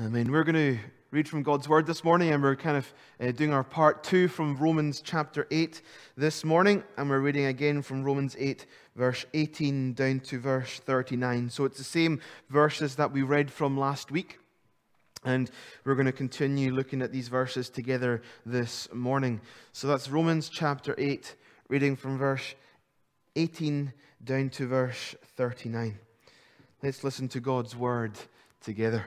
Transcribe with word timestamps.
Amen. 0.00 0.32
We're 0.32 0.42
going 0.42 0.76
to 0.76 0.78
read 1.12 1.28
from 1.28 1.44
God's 1.44 1.68
Word 1.68 1.86
this 1.86 2.02
morning, 2.02 2.32
and 2.32 2.42
we're 2.42 2.56
kind 2.56 2.76
of 2.76 2.92
uh, 3.20 3.30
doing 3.30 3.52
our 3.52 3.62
part 3.62 4.02
two 4.02 4.26
from 4.26 4.56
Romans 4.56 5.00
chapter 5.00 5.46
8 5.52 5.82
this 6.16 6.44
morning, 6.44 6.82
and 6.96 7.08
we're 7.08 7.20
reading 7.20 7.44
again 7.44 7.80
from 7.80 8.02
Romans 8.02 8.34
8, 8.36 8.66
verse 8.96 9.24
18 9.34 9.92
down 9.92 10.18
to 10.20 10.40
verse 10.40 10.80
39. 10.80 11.48
So 11.48 11.64
it's 11.64 11.78
the 11.78 11.84
same 11.84 12.20
verses 12.50 12.96
that 12.96 13.12
we 13.12 13.22
read 13.22 13.52
from 13.52 13.78
last 13.78 14.10
week, 14.10 14.40
and 15.24 15.48
we're 15.84 15.94
going 15.94 16.06
to 16.06 16.12
continue 16.12 16.74
looking 16.74 17.00
at 17.00 17.12
these 17.12 17.28
verses 17.28 17.68
together 17.68 18.20
this 18.44 18.92
morning. 18.92 19.40
So 19.72 19.86
that's 19.86 20.10
Romans 20.10 20.48
chapter 20.48 20.96
8, 20.98 21.36
reading 21.68 21.94
from 21.94 22.18
verse 22.18 22.56
18 23.36 23.92
down 24.24 24.50
to 24.50 24.66
verse 24.66 25.14
39. 25.36 25.96
Let's 26.82 27.04
listen 27.04 27.28
to 27.28 27.38
God's 27.38 27.76
Word 27.76 28.18
together. 28.60 29.06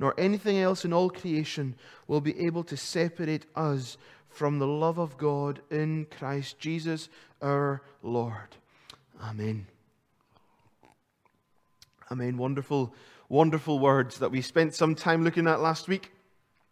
nor 0.00 0.14
anything 0.18 0.58
else 0.58 0.84
in 0.84 0.92
all 0.92 1.10
creation 1.10 1.76
will 2.08 2.22
be 2.22 2.36
able 2.40 2.64
to 2.64 2.76
separate 2.76 3.44
us 3.54 3.98
from 4.30 4.58
the 4.58 4.66
love 4.66 4.98
of 4.98 5.18
God 5.18 5.60
in 5.70 6.06
Christ 6.06 6.58
Jesus 6.58 7.08
our 7.42 7.82
Lord. 8.02 8.56
Amen. 9.22 9.66
Amen. 12.10 12.38
Wonderful, 12.38 12.94
wonderful 13.28 13.78
words 13.78 14.18
that 14.18 14.30
we 14.30 14.40
spent 14.40 14.74
some 14.74 14.94
time 14.94 15.22
looking 15.22 15.46
at 15.46 15.60
last 15.60 15.86
week. 15.86 16.10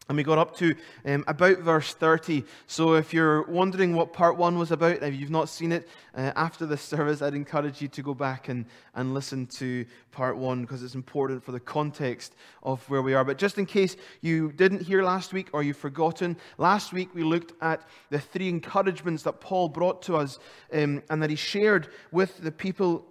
And 0.09 0.17
we 0.17 0.23
got 0.23 0.39
up 0.39 0.57
to 0.57 0.75
um, 1.05 1.23
about 1.27 1.59
verse 1.59 1.93
30. 1.93 2.43
So 2.67 2.95
if 2.95 3.13
you're 3.13 3.43
wondering 3.43 3.95
what 3.95 4.15
part 4.15 4.39
one 4.39 4.59
was 4.59 4.71
about, 4.71 5.03
if 5.03 5.15
you've 5.15 5.29
not 5.29 5.51
seen 5.51 5.71
it, 5.71 5.87
uh, 6.15 6.33
after 6.35 6.65
this 6.65 6.81
service, 6.81 7.21
I'd 7.21 7.35
encourage 7.35 7.83
you 7.83 7.89
to 7.89 8.03
go 8.03 8.15
back 8.15 8.49
and, 8.49 8.65
and 8.95 9.13
listen 9.13 9.47
to 9.59 9.85
part 10.11 10.39
one 10.39 10.63
because 10.63 10.83
it's 10.83 10.95
important 10.95 11.45
for 11.45 11.53
the 11.53 11.61
context 11.61 12.35
of 12.63 12.89
where 12.89 13.03
we 13.03 13.13
are. 13.13 13.23
But 13.23 13.37
just 13.37 13.59
in 13.59 13.67
case 13.67 13.97
you 14.23 14.51
didn't 14.53 14.81
hear 14.81 15.03
last 15.03 15.35
week 15.35 15.51
or 15.53 15.63
you've 15.63 15.77
forgotten, 15.77 16.39
last 16.57 16.95
week 16.95 17.15
we 17.15 17.23
looked 17.23 17.53
at 17.61 17.87
the 18.09 18.19
three 18.19 18.49
encouragements 18.49 19.25
that 19.25 19.41
Paul 19.41 19.69
brought 19.69 20.01
to 20.03 20.17
us 20.17 20.39
um, 20.73 21.03
and 21.11 21.23
that 21.23 21.29
he 21.29 21.37
shared 21.37 21.89
with 22.13 22.39
the 22.39 22.53
people 22.53 23.05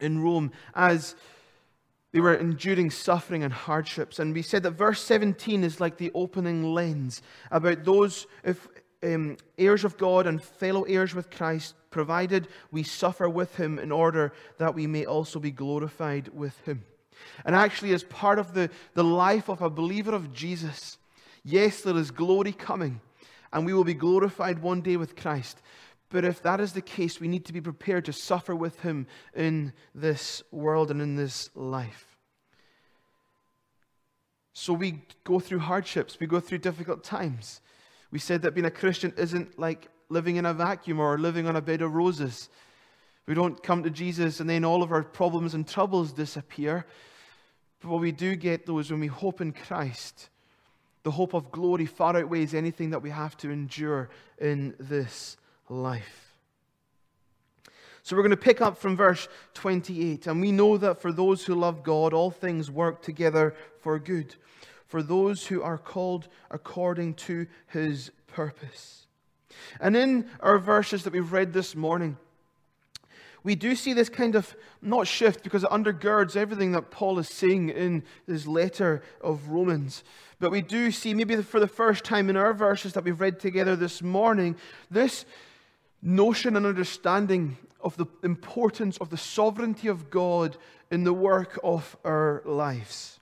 in 0.00 0.20
Rome 0.20 0.50
as 0.74 1.14
they 2.14 2.20
were 2.20 2.36
enduring 2.36 2.92
suffering 2.92 3.42
and 3.42 3.52
hardships. 3.52 4.20
And 4.20 4.32
we 4.32 4.42
said 4.42 4.62
that 4.62 4.70
verse 4.70 5.02
17 5.02 5.64
is 5.64 5.80
like 5.80 5.96
the 5.96 6.12
opening 6.14 6.72
lens 6.72 7.22
about 7.50 7.82
those 7.82 8.28
if, 8.44 8.68
um, 9.02 9.36
heirs 9.58 9.82
of 9.82 9.98
God 9.98 10.28
and 10.28 10.40
fellow 10.40 10.84
heirs 10.84 11.12
with 11.12 11.28
Christ, 11.28 11.74
provided 11.90 12.46
we 12.70 12.84
suffer 12.84 13.28
with 13.28 13.56
him 13.56 13.80
in 13.80 13.90
order 13.90 14.32
that 14.58 14.76
we 14.76 14.86
may 14.86 15.04
also 15.04 15.40
be 15.40 15.50
glorified 15.50 16.28
with 16.28 16.56
him. 16.60 16.84
And 17.44 17.56
actually, 17.56 17.92
as 17.92 18.04
part 18.04 18.38
of 18.38 18.54
the, 18.54 18.70
the 18.94 19.02
life 19.02 19.48
of 19.48 19.60
a 19.60 19.68
believer 19.68 20.14
of 20.14 20.32
Jesus, 20.32 20.98
yes, 21.42 21.80
there 21.80 21.96
is 21.96 22.12
glory 22.12 22.52
coming, 22.52 23.00
and 23.52 23.66
we 23.66 23.74
will 23.74 23.82
be 23.82 23.92
glorified 23.92 24.60
one 24.60 24.82
day 24.82 24.96
with 24.96 25.16
Christ. 25.16 25.60
But 26.10 26.24
if 26.24 26.42
that 26.42 26.60
is 26.60 26.72
the 26.72 26.80
case, 26.80 27.20
we 27.20 27.28
need 27.28 27.44
to 27.46 27.52
be 27.52 27.60
prepared 27.60 28.04
to 28.04 28.12
suffer 28.12 28.54
with 28.54 28.80
him 28.80 29.06
in 29.34 29.72
this 29.94 30.42
world 30.52 30.90
and 30.90 31.02
in 31.02 31.16
this 31.16 31.50
life. 31.54 32.16
So 34.52 34.72
we 34.72 35.02
go 35.24 35.40
through 35.40 35.58
hardships, 35.60 36.20
we 36.20 36.28
go 36.28 36.38
through 36.38 36.58
difficult 36.58 37.02
times. 37.02 37.60
We 38.12 38.20
said 38.20 38.42
that 38.42 38.54
being 38.54 38.66
a 38.66 38.70
Christian 38.70 39.12
isn't 39.16 39.58
like 39.58 39.88
living 40.08 40.36
in 40.36 40.46
a 40.46 40.54
vacuum 40.54 41.00
or 41.00 41.18
living 41.18 41.48
on 41.48 41.56
a 41.56 41.60
bed 41.60 41.82
of 41.82 41.94
roses. 41.94 42.48
We 43.26 43.34
don't 43.34 43.60
come 43.60 43.82
to 43.82 43.90
Jesus 43.90 44.38
and 44.38 44.48
then 44.48 44.64
all 44.64 44.82
of 44.84 44.92
our 44.92 45.02
problems 45.02 45.54
and 45.54 45.66
troubles 45.66 46.12
disappear. 46.12 46.86
But 47.80 47.90
what 47.90 48.00
we 48.00 48.12
do 48.12 48.36
get, 48.36 48.66
though, 48.66 48.78
is 48.78 48.90
when 48.90 49.00
we 49.00 49.08
hope 49.08 49.40
in 49.40 49.52
Christ, 49.52 50.28
The 51.04 51.10
hope 51.10 51.34
of 51.34 51.52
glory 51.52 51.84
far 51.84 52.16
outweighs 52.16 52.54
anything 52.54 52.90
that 52.90 53.02
we 53.02 53.10
have 53.10 53.36
to 53.38 53.50
endure 53.50 54.08
in 54.40 54.74
this 54.80 55.36
life. 55.68 56.24
So 58.02 58.14
we're 58.16 58.22
going 58.22 58.30
to 58.32 58.36
pick 58.36 58.60
up 58.60 58.76
from 58.76 58.96
verse 58.96 59.28
28. 59.54 60.26
And 60.26 60.40
we 60.40 60.52
know 60.52 60.76
that 60.76 61.00
for 61.00 61.10
those 61.10 61.44
who 61.44 61.54
love 61.54 61.82
God, 61.82 62.12
all 62.12 62.30
things 62.30 62.70
work 62.70 63.00
together 63.00 63.54
for 63.80 63.98
good, 63.98 64.34
for 64.86 65.02
those 65.02 65.46
who 65.46 65.62
are 65.62 65.78
called 65.78 66.28
according 66.50 67.14
to 67.14 67.46
his 67.68 68.10
purpose. 68.26 69.06
And 69.80 69.96
in 69.96 70.28
our 70.40 70.58
verses 70.58 71.04
that 71.04 71.14
we've 71.14 71.32
read 71.32 71.54
this 71.54 71.74
morning, 71.74 72.18
we 73.42 73.54
do 73.54 73.74
see 73.74 73.94
this 73.94 74.08
kind 74.08 74.34
of 74.34 74.54
not 74.82 75.06
shift 75.06 75.42
because 75.42 75.64
it 75.64 75.70
undergirds 75.70 76.36
everything 76.36 76.72
that 76.72 76.90
Paul 76.90 77.18
is 77.18 77.28
saying 77.28 77.70
in 77.70 78.02
his 78.26 78.46
letter 78.46 79.02
of 79.22 79.48
Romans. 79.48 80.04
But 80.40 80.50
we 80.50 80.60
do 80.60 80.90
see, 80.90 81.14
maybe 81.14 81.36
for 81.36 81.60
the 81.60 81.68
first 81.68 82.04
time 82.04 82.28
in 82.28 82.36
our 82.36 82.52
verses 82.52 82.92
that 82.94 83.04
we've 83.04 83.20
read 83.20 83.40
together 83.40 83.76
this 83.76 84.02
morning, 84.02 84.56
this 84.90 85.24
notion 86.04 86.54
and 86.56 86.66
understanding 86.66 87.56
of 87.80 87.96
the 87.96 88.06
importance 88.22 88.98
of 88.98 89.10
the 89.10 89.16
sovereignty 89.16 89.88
of 89.88 90.10
God 90.10 90.56
in 90.90 91.02
the 91.02 91.12
work 91.12 91.58
of 91.64 91.96
our 92.04 92.42
lives. 92.44 93.18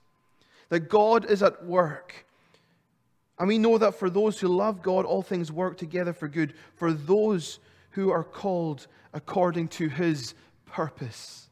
That 0.69 0.89
God 0.89 1.25
is 1.25 1.41
at 1.41 1.65
work. 1.65 2.25
And 3.39 3.47
we 3.47 3.57
know 3.57 3.77
that 3.77 3.95
for 3.95 4.09
those 4.09 4.39
who 4.39 4.47
love 4.47 4.81
God, 4.83 5.05
all 5.05 5.23
things 5.23 5.51
work 5.51 5.77
together 5.77 6.13
for 6.13 6.27
good, 6.27 6.53
for 6.75 6.93
those 6.93 7.59
who 7.91 8.11
are 8.11 8.23
called 8.23 8.87
according 9.13 9.69
to 9.69 9.87
his 9.87 10.33
purpose. 10.65 11.49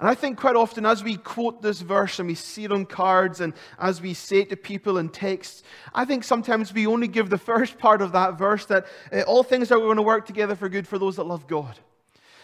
And 0.00 0.08
I 0.08 0.14
think 0.14 0.38
quite 0.38 0.56
often, 0.56 0.84
as 0.84 1.04
we 1.04 1.16
quote 1.16 1.62
this 1.62 1.80
verse 1.80 2.18
and 2.18 2.26
we 2.26 2.34
see 2.34 2.64
it 2.64 2.72
on 2.72 2.84
cards 2.84 3.40
and 3.40 3.54
as 3.78 4.00
we 4.00 4.12
say 4.12 4.38
it 4.38 4.50
to 4.50 4.56
people 4.56 4.98
in 4.98 5.08
texts, 5.08 5.62
I 5.94 6.04
think 6.04 6.24
sometimes 6.24 6.74
we 6.74 6.86
only 6.86 7.06
give 7.06 7.30
the 7.30 7.38
first 7.38 7.78
part 7.78 8.02
of 8.02 8.12
that 8.12 8.36
verse 8.36 8.66
that 8.66 8.86
uh, 9.12 9.22
all 9.22 9.42
things 9.42 9.70
are 9.70 9.78
going 9.78 9.96
to 9.96 10.02
work 10.02 10.26
together 10.26 10.56
for 10.56 10.68
good 10.68 10.88
for 10.88 10.98
those 10.98 11.16
that 11.16 11.24
love 11.24 11.46
God. 11.46 11.78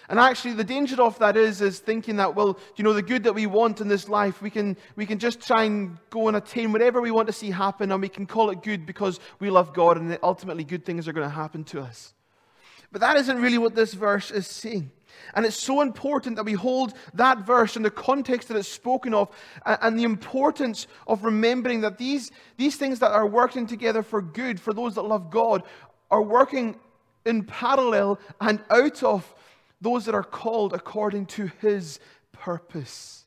And 0.08 0.18
actually, 0.18 0.54
the 0.54 0.64
danger 0.64 1.00
of 1.00 1.16
that 1.20 1.36
is, 1.36 1.60
is 1.60 1.78
thinking 1.78 2.16
that, 2.16 2.34
well, 2.34 2.58
you 2.74 2.82
know, 2.82 2.92
the 2.92 3.02
good 3.02 3.22
that 3.22 3.32
we 3.32 3.46
want 3.46 3.80
in 3.80 3.86
this 3.86 4.08
life, 4.08 4.42
we 4.42 4.50
can, 4.50 4.76
we 4.96 5.06
can 5.06 5.20
just 5.20 5.40
try 5.40 5.62
and 5.62 5.98
go 6.10 6.26
and 6.26 6.36
attain 6.36 6.72
whatever 6.72 7.00
we 7.00 7.12
want 7.12 7.28
to 7.28 7.32
see 7.32 7.50
happen, 7.52 7.92
and 7.92 8.02
we 8.02 8.08
can 8.08 8.26
call 8.26 8.50
it 8.50 8.60
good 8.64 8.86
because 8.86 9.20
we 9.38 9.50
love 9.50 9.72
God, 9.72 9.96
and 9.96 10.18
ultimately 10.20 10.64
good 10.64 10.84
things 10.84 11.06
are 11.06 11.12
going 11.12 11.28
to 11.28 11.34
happen 11.34 11.62
to 11.66 11.80
us. 11.80 12.12
But 12.90 13.02
that 13.02 13.18
isn't 13.18 13.40
really 13.40 13.58
what 13.58 13.76
this 13.76 13.94
verse 13.94 14.32
is 14.32 14.48
saying. 14.48 14.90
And 15.34 15.46
it's 15.46 15.56
so 15.56 15.80
important 15.80 16.36
that 16.36 16.44
we 16.44 16.52
hold 16.52 16.94
that 17.14 17.46
verse 17.46 17.76
in 17.76 17.82
the 17.82 17.90
context 17.90 18.48
that 18.48 18.56
it's 18.56 18.68
spoken 18.68 19.14
of 19.14 19.30
and 19.64 19.98
the 19.98 20.04
importance 20.04 20.86
of 21.06 21.24
remembering 21.24 21.80
that 21.82 21.98
these, 21.98 22.30
these 22.56 22.76
things 22.76 22.98
that 22.98 23.12
are 23.12 23.26
working 23.26 23.66
together 23.66 24.02
for 24.02 24.20
good 24.22 24.60
for 24.60 24.72
those 24.72 24.94
that 24.94 25.02
love 25.02 25.30
God 25.30 25.62
are 26.10 26.22
working 26.22 26.76
in 27.24 27.44
parallel 27.44 28.18
and 28.40 28.60
out 28.70 29.02
of 29.02 29.34
those 29.80 30.04
that 30.06 30.14
are 30.14 30.24
called 30.24 30.72
according 30.72 31.26
to 31.26 31.50
his 31.60 32.00
purpose. 32.32 33.24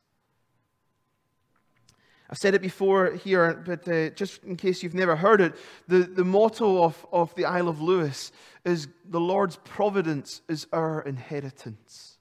I've 2.34 2.40
said 2.40 2.56
it 2.56 2.64
before 2.64 3.12
here, 3.12 3.54
but 3.64 3.88
uh, 3.88 4.10
just 4.10 4.44
in 4.44 4.56
case 4.56 4.82
you've 4.82 4.96
never 4.96 5.16
heard 5.16 5.40
it, 5.40 5.54
the, 5.88 6.00
the 6.00 6.24
motto 6.24 6.84
of, 6.84 7.06
of 7.12 7.36
the 7.36 7.46
Isle 7.46 7.68
of 7.68 7.80
Lewis 7.80 8.32
is 8.66 8.88
the 9.08 9.20
Lord's 9.20 9.58
providence 9.58 10.42
is 10.50 10.66
our 10.74 11.04
inheritance. 11.04 12.18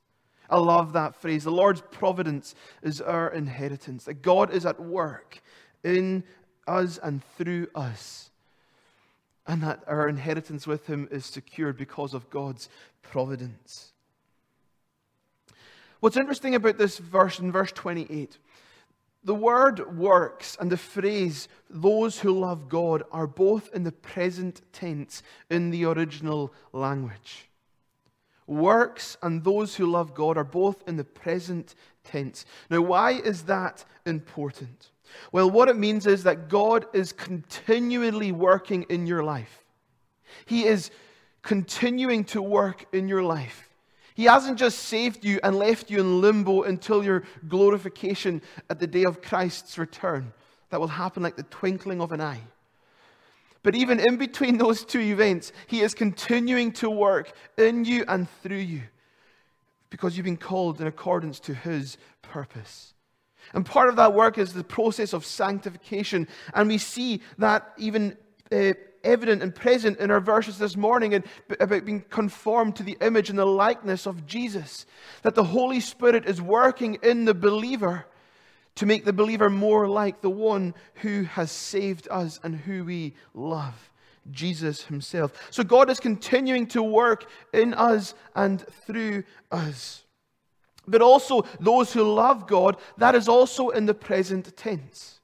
I 0.51 0.59
love 0.59 0.93
that 0.93 1.17
phrase. 1.17 1.45
The 1.45 1.51
Lord's 1.51 1.81
providence 1.91 2.55
is 2.83 3.01
our 3.01 3.33
inheritance. 3.33 4.05
That 4.05 4.21
God 4.21 4.53
is 4.53 4.67
at 4.67 4.79
work 4.79 5.41
in 5.83 6.25
us 6.69 7.01
and 7.03 7.25
through 7.39 7.69
us. 7.75 8.29
And 9.47 9.63
that 9.63 9.83
our 9.87 10.11
inheritance 10.11 10.67
with 10.67 10.87
Him 10.89 11.09
is 11.11 11.25
secured 11.25 11.79
because 11.79 12.13
of 12.13 12.29
God's 12.29 12.69
providence. 13.01 13.93
What's 16.01 16.19
interesting 16.19 16.55
about 16.55 16.77
this 16.77 16.99
verse 16.99 17.39
in 17.39 17.51
verse 17.51 17.73
28 17.73 18.37
the 19.25 19.35
word 19.35 19.97
works 19.97 20.57
and 20.61 20.71
the 20.71 20.77
phrase 20.77 21.49
those 21.71 22.19
who 22.19 22.39
love 22.39 22.69
God 22.69 23.05
are 23.13 23.27
both 23.27 23.71
in 23.73 23.85
the 23.85 23.93
present 23.93 24.63
tense 24.73 25.23
in 25.49 25.71
the 25.71 25.85
original 25.85 26.53
language. 26.73 27.49
Works 28.47 29.17
and 29.23 29.45
those 29.45 29.77
who 29.77 29.87
love 29.87 30.15
God 30.15 30.37
are 30.37 30.45
both 30.45 30.83
in 30.89 30.97
the 30.97 31.05
present 31.05 31.75
tense. 32.05 32.45
Now, 32.69 32.81
why 32.81 33.13
is 33.13 33.45
that 33.45 33.85
important? 34.05 34.91
Well, 35.31 35.51
what 35.51 35.69
it 35.69 35.77
means 35.77 36.07
is 36.07 36.25
that 36.25 36.49
God 36.49 36.87
is 36.93 37.13
continually 37.13 38.33
working 38.33 38.83
in 38.89 39.07
your 39.07 39.23
life. 39.23 39.65
He 40.47 40.65
is 40.65 40.91
continuing 41.43 42.25
to 42.25 42.43
work 42.43 42.87
in 42.93 43.09
your 43.09 43.23
life. 43.23 43.69
He 44.15 44.25
hasn't 44.25 44.59
just 44.59 44.79
saved 44.81 45.25
you 45.25 45.41
and 45.43 45.57
left 45.57 45.91
you 45.91 46.01
in 46.01 46.21
limbo 46.21 46.63
until 46.63 47.05
your 47.05 47.23
glorification 47.49 48.43
at 48.69 48.79
the 48.79 48.87
day 48.87 49.05
of 49.05 49.23
Christ's 49.23 49.79
return. 49.79 50.33
That 50.71 50.81
will 50.81 50.89
happen 50.89 51.23
like 51.23 51.37
the 51.37 51.43
twinkling 51.45 52.01
of 52.01 52.13
an 52.13 52.21
eye. 52.21 52.43
But 53.63 53.75
even 53.75 54.01
in 54.01 54.17
between 54.17 54.59
those 54.59 54.85
two 54.85 55.01
events, 55.01 55.53
He 55.67 55.81
is 55.81 55.95
continuing 55.95 56.73
to 56.73 56.91
work 56.91 57.33
in 57.57 57.85
you 57.85 58.05
and 58.09 58.29
through 58.43 58.57
you 58.57 58.83
because 59.91 60.17
you've 60.17 60.25
been 60.25 60.37
called 60.37 60.81
in 60.81 60.87
accordance 60.87 61.39
to 61.41 61.55
His 61.55 61.97
purpose. 62.23 62.95
And 63.55 63.67
part 63.67 63.89
of 63.89 63.97
that 63.97 64.15
work 64.15 64.39
is 64.39 64.53
the 64.53 64.65
process 64.65 65.13
of 65.13 65.25
sanctification. 65.25 66.29
And 66.55 66.69
we 66.69 66.79
see 66.79 67.21
that 67.39 67.73
even 67.77 68.17
uh, 68.51 68.73
evident 69.05 69.43
and 69.43 69.55
present 69.55 69.99
in 69.99 70.11
our 70.11 70.21
verses 70.21 70.59
this 70.59 70.77
morning 70.77 71.15
and 71.15 71.25
about 71.61 71.85
being 71.85 72.03
conformed 72.11 72.77
to 72.77 72.83
the 72.83 72.97
image 73.01 73.31
and 73.31 73.39
the 73.39 73.45
likeness 73.45 74.07
of 74.07 74.27
Jesus. 74.27 74.87
That 75.23 75.35
the 75.35 75.45
Holy 75.45 75.81
Spirit 75.81 76.27
is 76.27 76.41
working 76.41 76.99
in 77.03 77.25
the 77.25 77.35
believer 77.35 78.07
to 78.77 78.87
make 78.87 79.05
the 79.05 79.13
believer 79.13 79.51
more 79.51 79.87
like 79.89 80.21
the 80.21 80.31
one 80.31 80.75
who 80.97 81.25
has 81.25 81.51
saved 81.51 82.09
us 82.11 82.41
and 82.43 82.57
who 82.57 82.85
we 82.85 83.15
love. 83.35 83.91
Jesus 84.31 84.85
himself. 84.85 85.33
So 85.51 85.65
God 85.65 85.91
is 85.91 85.99
continuing 85.99 86.69
to 86.69 86.83
work 86.83 87.29
in 87.53 87.75
us 87.75 88.15
and 88.37 88.65
through 88.87 89.25
us. 89.51 90.05
But 90.87 91.03
also, 91.03 91.45
those 91.61 91.93
who 91.93 92.03
love 92.03 92.47
God, 92.47 92.77
that 92.99 93.15
is 93.15 93.29
also 93.29 93.71
in 93.71 93.87
the 93.87 93.95
present 93.95 94.57
tense. 94.57 95.21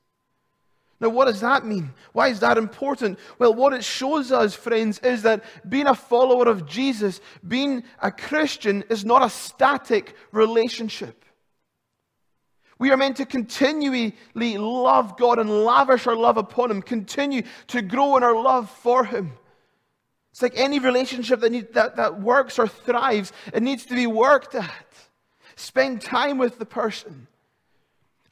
Now, 1.00 1.10
what 1.10 1.26
does 1.26 1.40
that 1.42 1.64
mean? 1.64 1.92
Why 2.12 2.28
is 2.28 2.40
that 2.40 2.58
important? 2.58 3.18
Well, 3.38 3.54
what 3.54 3.72
it 3.72 3.84
shows 3.84 4.32
us, 4.32 4.54
friends, 4.54 4.98
is 4.98 5.22
that 5.22 5.44
being 5.68 5.86
a 5.86 5.94
follower 5.94 6.48
of 6.48 6.66
Jesus, 6.66 7.20
being 7.46 7.84
a 8.02 8.10
Christian, 8.10 8.82
is 8.90 9.04
not 9.04 9.25
a 9.25 9.30
static 9.30 10.16
relationship. 10.32 11.25
We 12.80 12.90
are 12.90 12.96
meant 12.96 13.16
to 13.18 13.26
continually 13.26 14.16
love 14.34 15.16
God 15.16 15.38
and 15.38 15.64
lavish 15.64 16.06
our 16.06 16.16
love 16.16 16.37
upon 16.37 16.70
Him, 16.70 16.82
continue 16.82 17.42
to 17.68 17.82
grow 17.82 18.16
in 18.16 18.25
our 18.25 18.40
love 18.40 18.68
for 18.70 19.04
Him. 19.04 19.32
It's 20.32 20.42
like 20.42 20.54
any 20.56 20.78
relationship 20.78 21.40
that, 21.40 21.50
need, 21.50 21.75
that, 21.75 21.96
that 21.96 22.20
works 22.20 22.58
or 22.58 22.68
thrives, 22.68 23.32
it 23.52 23.62
needs 23.62 23.87
to 23.87 23.94
be 23.94 24.06
worked 24.06 24.54
at. 24.54 24.87
Spend 25.56 26.00
time 26.00 26.38
with 26.38 26.58
the 26.58 26.66
person. 26.66 27.26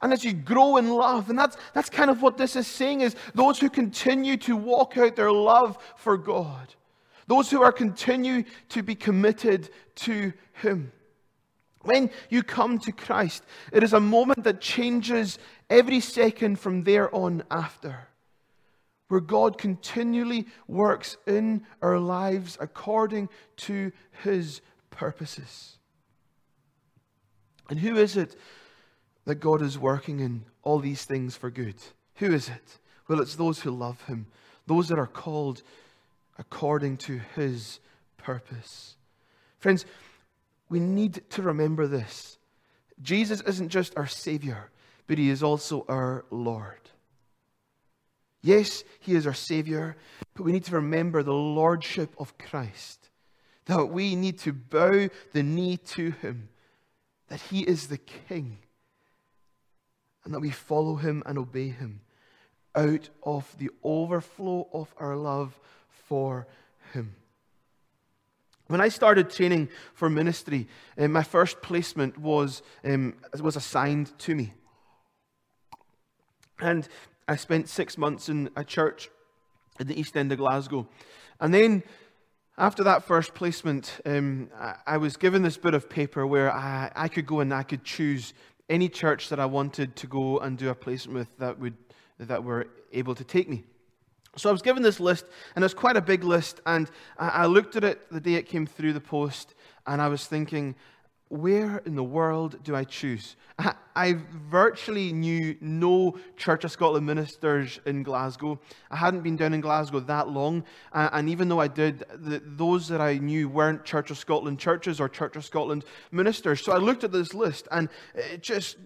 And 0.01 0.13
as 0.13 0.23
you 0.23 0.33
grow 0.33 0.77
in 0.77 0.89
love, 0.89 1.29
and 1.29 1.39
that's, 1.39 1.57
that's 1.73 1.89
kind 1.89 2.09
of 2.09 2.21
what 2.21 2.37
this 2.37 2.55
is 2.55 2.67
saying 2.67 3.01
is 3.01 3.15
those 3.33 3.59
who 3.59 3.69
continue 3.69 4.37
to 4.37 4.55
walk 4.55 4.97
out 4.97 5.15
their 5.15 5.31
love 5.31 5.77
for 5.95 6.17
God, 6.17 6.75
those 7.25 7.49
who 7.49 7.63
are 7.63 7.71
continue 7.71 8.43
to 8.69 8.83
be 8.83 8.93
committed 8.93 9.69
to 9.95 10.33
Him. 10.53 10.91
When 11.81 12.11
you 12.29 12.43
come 12.43 12.79
to 12.79 12.91
Christ, 12.91 13.43
it 13.71 13.81
is 13.81 13.93
a 13.93 13.99
moment 13.99 14.43
that 14.43 14.61
changes 14.61 15.39
every 15.69 15.99
second 15.99 16.59
from 16.59 16.83
there 16.83 17.13
on 17.15 17.43
after, 17.49 18.07
where 19.07 19.21
God 19.21 19.57
continually 19.57 20.45
works 20.67 21.17
in 21.25 21.65
our 21.81 21.97
lives 21.97 22.57
according 22.59 23.29
to 23.57 23.91
His 24.23 24.61
purposes. 24.91 25.77
And 27.69 27.79
who 27.79 27.97
is 27.97 28.15
it 28.15 28.35
that 29.27 29.41
God 29.41 29.61
is 29.61 29.77
working 29.77 30.21
in 30.21 30.45
all 30.63 30.79
these 30.79 31.03
things 31.03 31.35
for 31.35 31.51
good. 31.51 31.75
Who 32.15 32.33
is 32.33 32.47
it? 32.47 32.79
Well, 33.09 33.19
it's 33.19 33.35
those 33.35 33.59
who 33.59 33.71
love 33.71 34.01
Him, 34.03 34.27
those 34.67 34.87
that 34.87 34.97
are 34.97 35.05
called 35.05 35.63
according 36.39 36.95
to 36.97 37.19
His 37.35 37.81
purpose. 38.15 38.95
Friends, 39.59 39.85
we 40.69 40.79
need 40.79 41.29
to 41.31 41.41
remember 41.41 41.87
this. 41.87 42.37
Jesus 43.01 43.41
isn't 43.41 43.67
just 43.67 43.97
our 43.97 44.07
Savior, 44.07 44.69
but 45.07 45.17
He 45.17 45.29
is 45.29 45.43
also 45.43 45.85
our 45.89 46.23
Lord. 46.31 46.89
Yes, 48.41 48.85
He 49.01 49.13
is 49.13 49.27
our 49.27 49.33
Savior, 49.33 49.97
but 50.35 50.43
we 50.43 50.53
need 50.53 50.63
to 50.65 50.75
remember 50.75 51.21
the 51.21 51.33
Lordship 51.33 52.15
of 52.17 52.37
Christ. 52.37 53.09
That 53.65 53.87
we 53.87 54.15
need 54.15 54.39
to 54.39 54.53
bow 54.53 55.09
the 55.33 55.43
knee 55.43 55.75
to 55.75 56.11
Him, 56.11 56.47
that 57.27 57.41
He 57.41 57.63
is 57.63 57.87
the 57.87 57.97
King 57.97 58.59
and 60.27 60.33
that 60.33 60.41
we 60.41 60.49
follow 60.51 60.97
him 60.97 61.23
and 61.25 61.37
obey 61.37 61.69
him. 61.69 62.01
out 62.75 63.09
of 63.23 63.55
the 63.57 63.71
overflow 63.81 64.67
of 64.73 64.93
our 64.97 65.15
love 65.15 65.57
for 66.07 66.45
Him. 66.93 67.15
When 68.67 68.81
I 68.81 68.89
started 68.89 69.29
training 69.29 69.69
for 69.93 70.09
ministry, 70.09 70.67
uh, 70.97 71.07
my 71.07 71.23
first 71.23 71.61
placement 71.61 72.17
was, 72.17 72.61
um, 72.83 73.15
was 73.41 73.55
assigned 73.55 74.17
to 74.19 74.35
me. 74.35 74.53
And 76.59 76.87
I 77.27 77.37
spent 77.37 77.69
six 77.69 77.97
months 77.97 78.29
in 78.29 78.49
a 78.55 78.63
church 78.63 79.09
in 79.79 79.87
the 79.87 79.99
east 79.99 80.17
end 80.17 80.31
of 80.31 80.37
Glasgow. 80.37 80.87
And 81.39 81.53
then 81.53 81.81
after 82.57 82.83
that 82.83 83.05
first 83.05 83.33
placement, 83.33 84.01
um, 84.05 84.49
I, 84.59 84.75
I, 84.85 84.97
was 84.97 85.17
given 85.17 85.41
this 85.41 85.57
bit 85.57 85.73
of 85.73 85.89
paper 85.89 86.27
where 86.27 86.51
I, 86.51 86.91
I 86.95 87.07
could 87.07 87.25
go 87.25 87.39
and 87.39 87.53
I 87.53 87.63
could 87.63 87.83
choose 87.83 88.33
any 88.69 88.89
church 88.89 89.29
that 89.29 89.39
I 89.39 89.45
wanted 89.45 89.95
to 89.97 90.07
go 90.07 90.39
and 90.39 90.57
do 90.57 90.69
a 90.69 90.75
placement 90.75 91.19
with 91.19 91.37
that, 91.37 91.59
would, 91.59 91.75
that 92.19 92.43
were 92.43 92.67
able 92.91 93.15
to 93.15 93.23
take 93.23 93.49
me. 93.49 93.63
So 94.35 94.49
I 94.49 94.51
was 94.51 94.61
given 94.61 94.83
this 94.83 94.99
list, 94.99 95.25
and 95.55 95.63
it 95.63 95.65
was 95.65 95.73
quite 95.73 95.97
a 95.97 96.01
big 96.01 96.23
list. 96.23 96.61
And 96.65 96.89
I, 97.17 97.29
I 97.29 97.45
looked 97.45 97.75
at 97.75 97.83
it 97.83 98.11
the 98.11 98.19
day 98.19 98.35
it 98.35 98.43
came 98.43 98.65
through 98.65 98.93
the 98.93 99.01
post, 99.01 99.55
and 99.85 100.01
I 100.01 100.07
was 100.09 100.27
thinking, 100.27 100.75
where 101.29 101.77
in 101.85 101.95
the 101.95 102.03
world 102.03 102.63
do 102.63 102.75
I 102.75 102.83
choose? 102.83 103.35
I 103.95 104.17
virtually 104.49 105.11
knew 105.11 105.55
no 105.59 106.17
Church 106.35 106.63
of 106.63 106.71
Scotland 106.71 107.05
ministers 107.05 107.79
in 107.85 108.03
Glasgow. 108.03 108.59
I 108.91 108.97
hadn't 108.97 109.21
been 109.21 109.35
down 109.35 109.55
in 109.55 109.61
Glasgow 109.61 109.99
that 110.01 110.29
long, 110.29 110.63
and 110.93 111.27
even 111.27 111.49
though 111.49 111.59
I 111.59 111.67
did, 111.67 112.03
those 112.13 112.87
that 112.89 113.01
I 113.01 113.17
knew 113.17 113.49
weren't 113.49 113.83
Church 113.83 114.11
of 114.11 114.17
Scotland 114.17 114.59
churches 114.59 114.99
or 114.99 115.09
Church 115.09 115.35
of 115.35 115.43
Scotland 115.43 115.85
ministers. 116.11 116.63
So 116.63 116.71
I 116.71 116.77
looked 116.77 117.03
at 117.03 117.11
this 117.11 117.33
list, 117.33 117.67
and 117.71 117.89
it 118.13 118.43
just, 118.43 118.77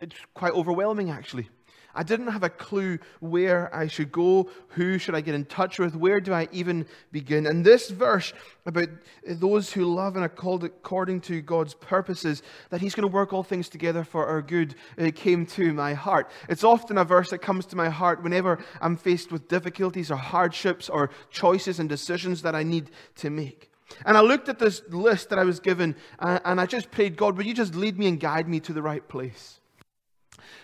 it's 0.00 0.16
quite 0.32 0.54
overwhelming 0.54 1.10
actually. 1.10 1.48
I 1.94 2.02
didn't 2.02 2.28
have 2.28 2.42
a 2.42 2.50
clue 2.50 2.98
where 3.20 3.74
I 3.74 3.88
should 3.88 4.12
go, 4.12 4.50
who 4.68 4.98
should 4.98 5.14
I 5.14 5.20
get 5.20 5.34
in 5.34 5.44
touch 5.46 5.78
with, 5.78 5.96
where 5.96 6.20
do 6.20 6.32
I 6.32 6.48
even 6.52 6.86
begin. 7.12 7.46
And 7.46 7.64
this 7.64 7.90
verse 7.90 8.32
about 8.66 8.88
those 9.26 9.72
who 9.72 9.84
love 9.84 10.14
and 10.14 10.24
are 10.24 10.28
called 10.28 10.64
according 10.64 11.22
to 11.22 11.40
God's 11.40 11.74
purposes, 11.74 12.42
that 12.70 12.80
He's 12.80 12.94
going 12.94 13.08
to 13.08 13.12
work 13.12 13.32
all 13.32 13.42
things 13.42 13.68
together 13.68 14.04
for 14.04 14.26
our 14.26 14.42
good, 14.42 14.74
it 14.96 15.16
came 15.16 15.46
to 15.46 15.72
my 15.72 15.94
heart. 15.94 16.30
It's 16.48 16.64
often 16.64 16.98
a 16.98 17.04
verse 17.04 17.30
that 17.30 17.38
comes 17.38 17.66
to 17.66 17.76
my 17.76 17.88
heart 17.88 18.22
whenever 18.22 18.58
I'm 18.80 18.96
faced 18.96 19.32
with 19.32 19.48
difficulties 19.48 20.10
or 20.10 20.16
hardships 20.16 20.88
or 20.88 21.10
choices 21.30 21.80
and 21.80 21.88
decisions 21.88 22.42
that 22.42 22.54
I 22.54 22.62
need 22.62 22.90
to 23.16 23.30
make. 23.30 23.70
And 24.04 24.16
I 24.16 24.20
looked 24.20 24.48
at 24.48 24.58
this 24.58 24.82
list 24.90 25.30
that 25.30 25.38
I 25.38 25.44
was 25.44 25.60
given 25.60 25.96
and 26.18 26.60
I 26.60 26.66
just 26.66 26.90
prayed, 26.90 27.16
God, 27.16 27.36
would 27.36 27.46
you 27.46 27.54
just 27.54 27.74
lead 27.74 27.98
me 27.98 28.06
and 28.06 28.20
guide 28.20 28.46
me 28.46 28.60
to 28.60 28.72
the 28.72 28.82
right 28.82 29.06
place? 29.08 29.57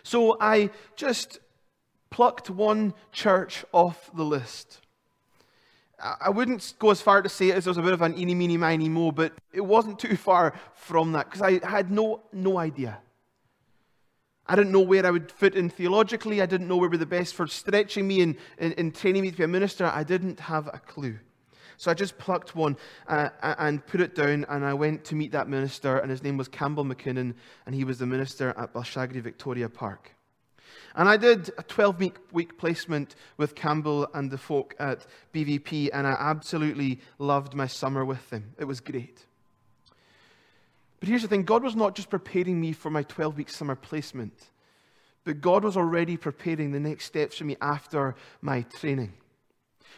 So 0.04 0.36
I 0.40 0.70
just 0.94 1.40
plucked 2.10 2.48
one 2.48 2.94
church 3.10 3.64
off 3.72 4.10
the 4.14 4.22
list. 4.22 4.80
I 5.98 6.28
wouldn't 6.28 6.74
go 6.78 6.90
as 6.90 7.00
far 7.00 7.22
to 7.22 7.28
say 7.28 7.48
it 7.48 7.56
as 7.56 7.64
there 7.64 7.70
was 7.70 7.78
a 7.78 7.82
bit 7.82 7.94
of 7.94 8.02
an 8.02 8.16
eeny, 8.18 8.34
meeny, 8.34 8.58
miny, 8.58 8.88
mo, 8.88 9.10
but 9.10 9.32
it 9.52 9.62
wasn't 9.62 9.98
too 9.98 10.16
far 10.16 10.54
from 10.74 11.12
that 11.12 11.30
because 11.30 11.40
I 11.40 11.66
had 11.66 11.90
no, 11.90 12.20
no 12.32 12.58
idea. 12.58 12.98
I 14.46 14.56
didn't 14.56 14.72
know 14.72 14.80
where 14.80 15.06
I 15.06 15.10
would 15.10 15.32
fit 15.32 15.54
in 15.54 15.70
theologically. 15.70 16.42
I 16.42 16.46
didn't 16.46 16.68
know 16.68 16.76
where 16.76 16.90
would 16.90 16.98
be 16.98 16.98
the 16.98 17.06
best 17.06 17.34
for 17.34 17.46
stretching 17.46 18.06
me 18.06 18.20
and, 18.20 18.36
and, 18.58 18.74
and, 18.76 18.94
training 18.94 19.22
me 19.22 19.30
to 19.30 19.36
be 19.36 19.44
a 19.44 19.48
minister. 19.48 19.86
I 19.86 20.04
didn't 20.04 20.38
have 20.38 20.66
a 20.66 20.78
clue. 20.86 21.18
So 21.76 21.90
I 21.90 21.94
just 21.94 22.18
plucked 22.18 22.54
one 22.54 22.76
uh, 23.08 23.30
and 23.42 23.84
put 23.86 24.00
it 24.00 24.14
down, 24.14 24.46
and 24.48 24.64
I 24.64 24.74
went 24.74 25.04
to 25.06 25.14
meet 25.14 25.32
that 25.32 25.48
minister, 25.48 25.98
and 25.98 26.10
his 26.10 26.22
name 26.22 26.36
was 26.36 26.48
Campbell 26.48 26.84
McKinnon, 26.84 27.34
and 27.66 27.74
he 27.74 27.84
was 27.84 27.98
the 27.98 28.06
minister 28.06 28.54
at 28.56 28.72
Balshagray 28.72 29.20
Victoria 29.20 29.68
Park. 29.68 30.14
And 30.96 31.08
I 31.08 31.16
did 31.16 31.50
a 31.58 31.62
12 31.62 31.98
week, 31.98 32.16
week 32.32 32.56
placement 32.56 33.16
with 33.36 33.54
Campbell 33.54 34.08
and 34.14 34.30
the 34.30 34.38
folk 34.38 34.74
at 34.78 35.06
BVP, 35.32 35.90
and 35.92 36.06
I 36.06 36.12
absolutely 36.12 37.00
loved 37.18 37.54
my 37.54 37.66
summer 37.66 38.04
with 38.04 38.30
them. 38.30 38.54
It 38.58 38.64
was 38.64 38.80
great. 38.80 39.24
But 41.00 41.08
here's 41.08 41.22
the 41.22 41.28
thing 41.28 41.42
God 41.42 41.62
was 41.62 41.74
not 41.76 41.94
just 41.94 42.10
preparing 42.10 42.60
me 42.60 42.72
for 42.72 42.90
my 42.90 43.02
12 43.02 43.36
week 43.36 43.50
summer 43.50 43.74
placement, 43.74 44.50
but 45.24 45.40
God 45.40 45.64
was 45.64 45.76
already 45.76 46.16
preparing 46.16 46.70
the 46.70 46.80
next 46.80 47.06
steps 47.06 47.38
for 47.38 47.44
me 47.44 47.56
after 47.60 48.14
my 48.40 48.62
training. 48.62 49.14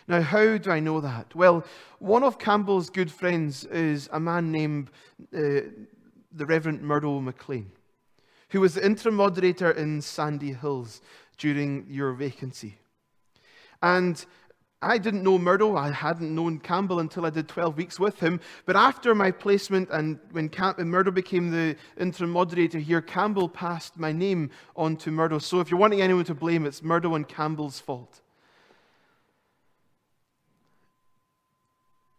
Now, 0.08 0.20
how 0.20 0.56
do 0.56 0.70
I 0.70 0.80
know 0.80 1.00
that? 1.00 1.34
Well, 1.34 1.64
one 1.98 2.22
of 2.22 2.38
Campbell's 2.38 2.90
good 2.90 3.10
friends 3.10 3.64
is 3.64 4.08
a 4.12 4.20
man 4.20 4.52
named 4.52 4.90
uh, 5.34 5.66
the 6.32 6.46
Reverend 6.46 6.82
Murdo 6.82 7.20
McLean, 7.20 7.72
who 8.50 8.60
was 8.60 8.74
the 8.74 8.86
interim 8.86 9.16
moderator 9.16 9.72
in 9.72 10.00
Sandyhills 10.00 11.00
during 11.38 11.86
your 11.88 12.12
vacancy. 12.12 12.78
And 13.82 14.24
I 14.82 14.98
didn't 14.98 15.24
know 15.24 15.38
Murdo. 15.38 15.76
I 15.76 15.90
hadn't 15.90 16.34
known 16.34 16.60
Campbell 16.60 17.00
until 17.00 17.26
I 17.26 17.30
did 17.30 17.48
12 17.48 17.76
weeks 17.76 17.98
with 17.98 18.20
him. 18.20 18.40
But 18.66 18.76
after 18.76 19.14
my 19.14 19.30
placement 19.30 19.88
and 19.90 20.20
when 20.30 20.48
Cam- 20.48 20.76
Murdo 20.78 21.10
became 21.10 21.50
the 21.50 21.76
interim 21.98 22.30
moderator 22.30 22.78
here, 22.78 23.00
Campbell 23.00 23.48
passed 23.48 23.98
my 23.98 24.12
name 24.12 24.50
on 24.76 24.96
to 24.98 25.10
Murdo. 25.10 25.38
So 25.38 25.60
if 25.60 25.70
you're 25.70 25.80
wanting 25.80 26.02
anyone 26.02 26.24
to 26.26 26.34
blame, 26.34 26.66
it's 26.66 26.82
Murdo 26.82 27.14
and 27.14 27.26
Campbell's 27.26 27.80
fault. 27.80 28.20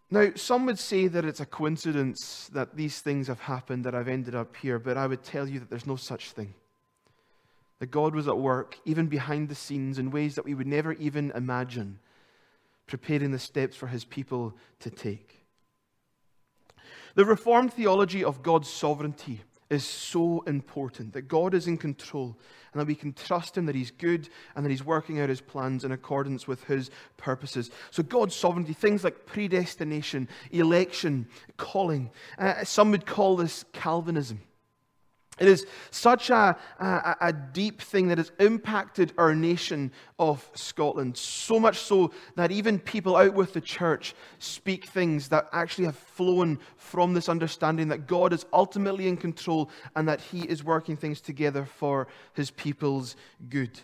Now, 0.09 0.31
some 0.35 0.65
would 0.65 0.79
say 0.79 1.07
that 1.07 1.25
it's 1.25 1.41
a 1.41 1.45
coincidence 1.45 2.49
that 2.53 2.77
these 2.77 3.01
things 3.01 3.27
have 3.27 3.41
happened, 3.41 3.83
that 3.83 3.93
I've 3.93 4.07
ended 4.07 4.35
up 4.35 4.55
here, 4.55 4.79
but 4.79 4.95
I 4.95 5.05
would 5.05 5.23
tell 5.23 5.47
you 5.47 5.59
that 5.59 5.69
there's 5.69 5.85
no 5.85 5.97
such 5.97 6.31
thing. 6.31 6.53
That 7.79 7.91
God 7.91 8.15
was 8.15 8.27
at 8.27 8.37
work, 8.37 8.77
even 8.85 9.07
behind 9.07 9.49
the 9.49 9.55
scenes, 9.55 9.99
in 9.99 10.09
ways 10.09 10.35
that 10.35 10.45
we 10.45 10.55
would 10.55 10.65
never 10.65 10.93
even 10.93 11.31
imagine, 11.31 11.99
preparing 12.87 13.31
the 13.31 13.39
steps 13.39 13.75
for 13.75 13.87
his 13.87 14.05
people 14.05 14.55
to 14.79 14.89
take. 14.89 15.45
The 17.15 17.25
Reformed 17.25 17.73
theology 17.73 18.23
of 18.23 18.43
God's 18.43 18.69
sovereignty 18.69 19.41
is 19.69 19.83
so 19.83 20.41
important 20.47 21.13
that 21.13 21.23
God 21.23 21.53
is 21.53 21.67
in 21.67 21.77
control 21.77 22.37
and 22.71 22.79
that 22.79 22.87
we 22.87 22.95
can 22.95 23.13
trust 23.13 23.57
Him 23.57 23.65
that 23.65 23.75
He's 23.75 23.91
good 23.91 24.29
and 24.55 24.65
that 24.65 24.69
He's 24.69 24.83
working 24.83 25.19
out 25.19 25.29
His 25.29 25.41
plans 25.41 25.83
in 25.83 25.91
accordance 25.91 26.47
with 26.47 26.63
His 26.65 26.89
purposes. 27.17 27.69
So, 27.91 28.03
God's 28.03 28.35
sovereignty, 28.35 28.73
things 28.73 29.03
like 29.03 29.25
predestination, 29.25 30.29
election, 30.51 31.27
calling, 31.57 32.11
uh, 32.37 32.63
some 32.63 32.91
would 32.91 33.05
call 33.05 33.35
this 33.35 33.65
Calvinism. 33.73 34.41
It 35.39 35.47
is 35.47 35.67
such 35.91 36.29
a, 36.29 36.57
a, 36.79 37.15
a, 37.21 37.33
deep 37.33 37.81
thing 37.81 38.07
that 38.07 38.17
has 38.17 38.31
impacted 38.39 39.13
our 39.17 39.35
nation 39.35 39.91
of 40.17 40.49
Scotland, 40.53 41.15
so 41.15 41.59
much 41.59 41.77
so 41.77 42.11
that 42.35 42.51
even 42.51 42.79
people 42.79 43.15
out 43.15 43.33
with 43.33 43.53
the 43.53 43.61
church 43.61 44.15
speak 44.39 44.85
things 44.85 45.29
that 45.29 45.47
actually 45.51 45.85
have 45.85 45.95
flown 45.95 46.59
from 46.75 47.13
this 47.13 47.29
understanding 47.29 47.87
that 47.89 48.07
God 48.07 48.33
is 48.33 48.45
ultimately 48.51 49.07
in 49.07 49.17
control 49.17 49.69
and 49.95 50.07
that 50.07 50.21
He 50.21 50.41
is 50.41 50.63
working 50.63 50.97
things 50.97 51.21
together 51.21 51.65
for 51.65 52.07
His 52.33 52.49
people's 52.49 53.15
good. 53.49 53.79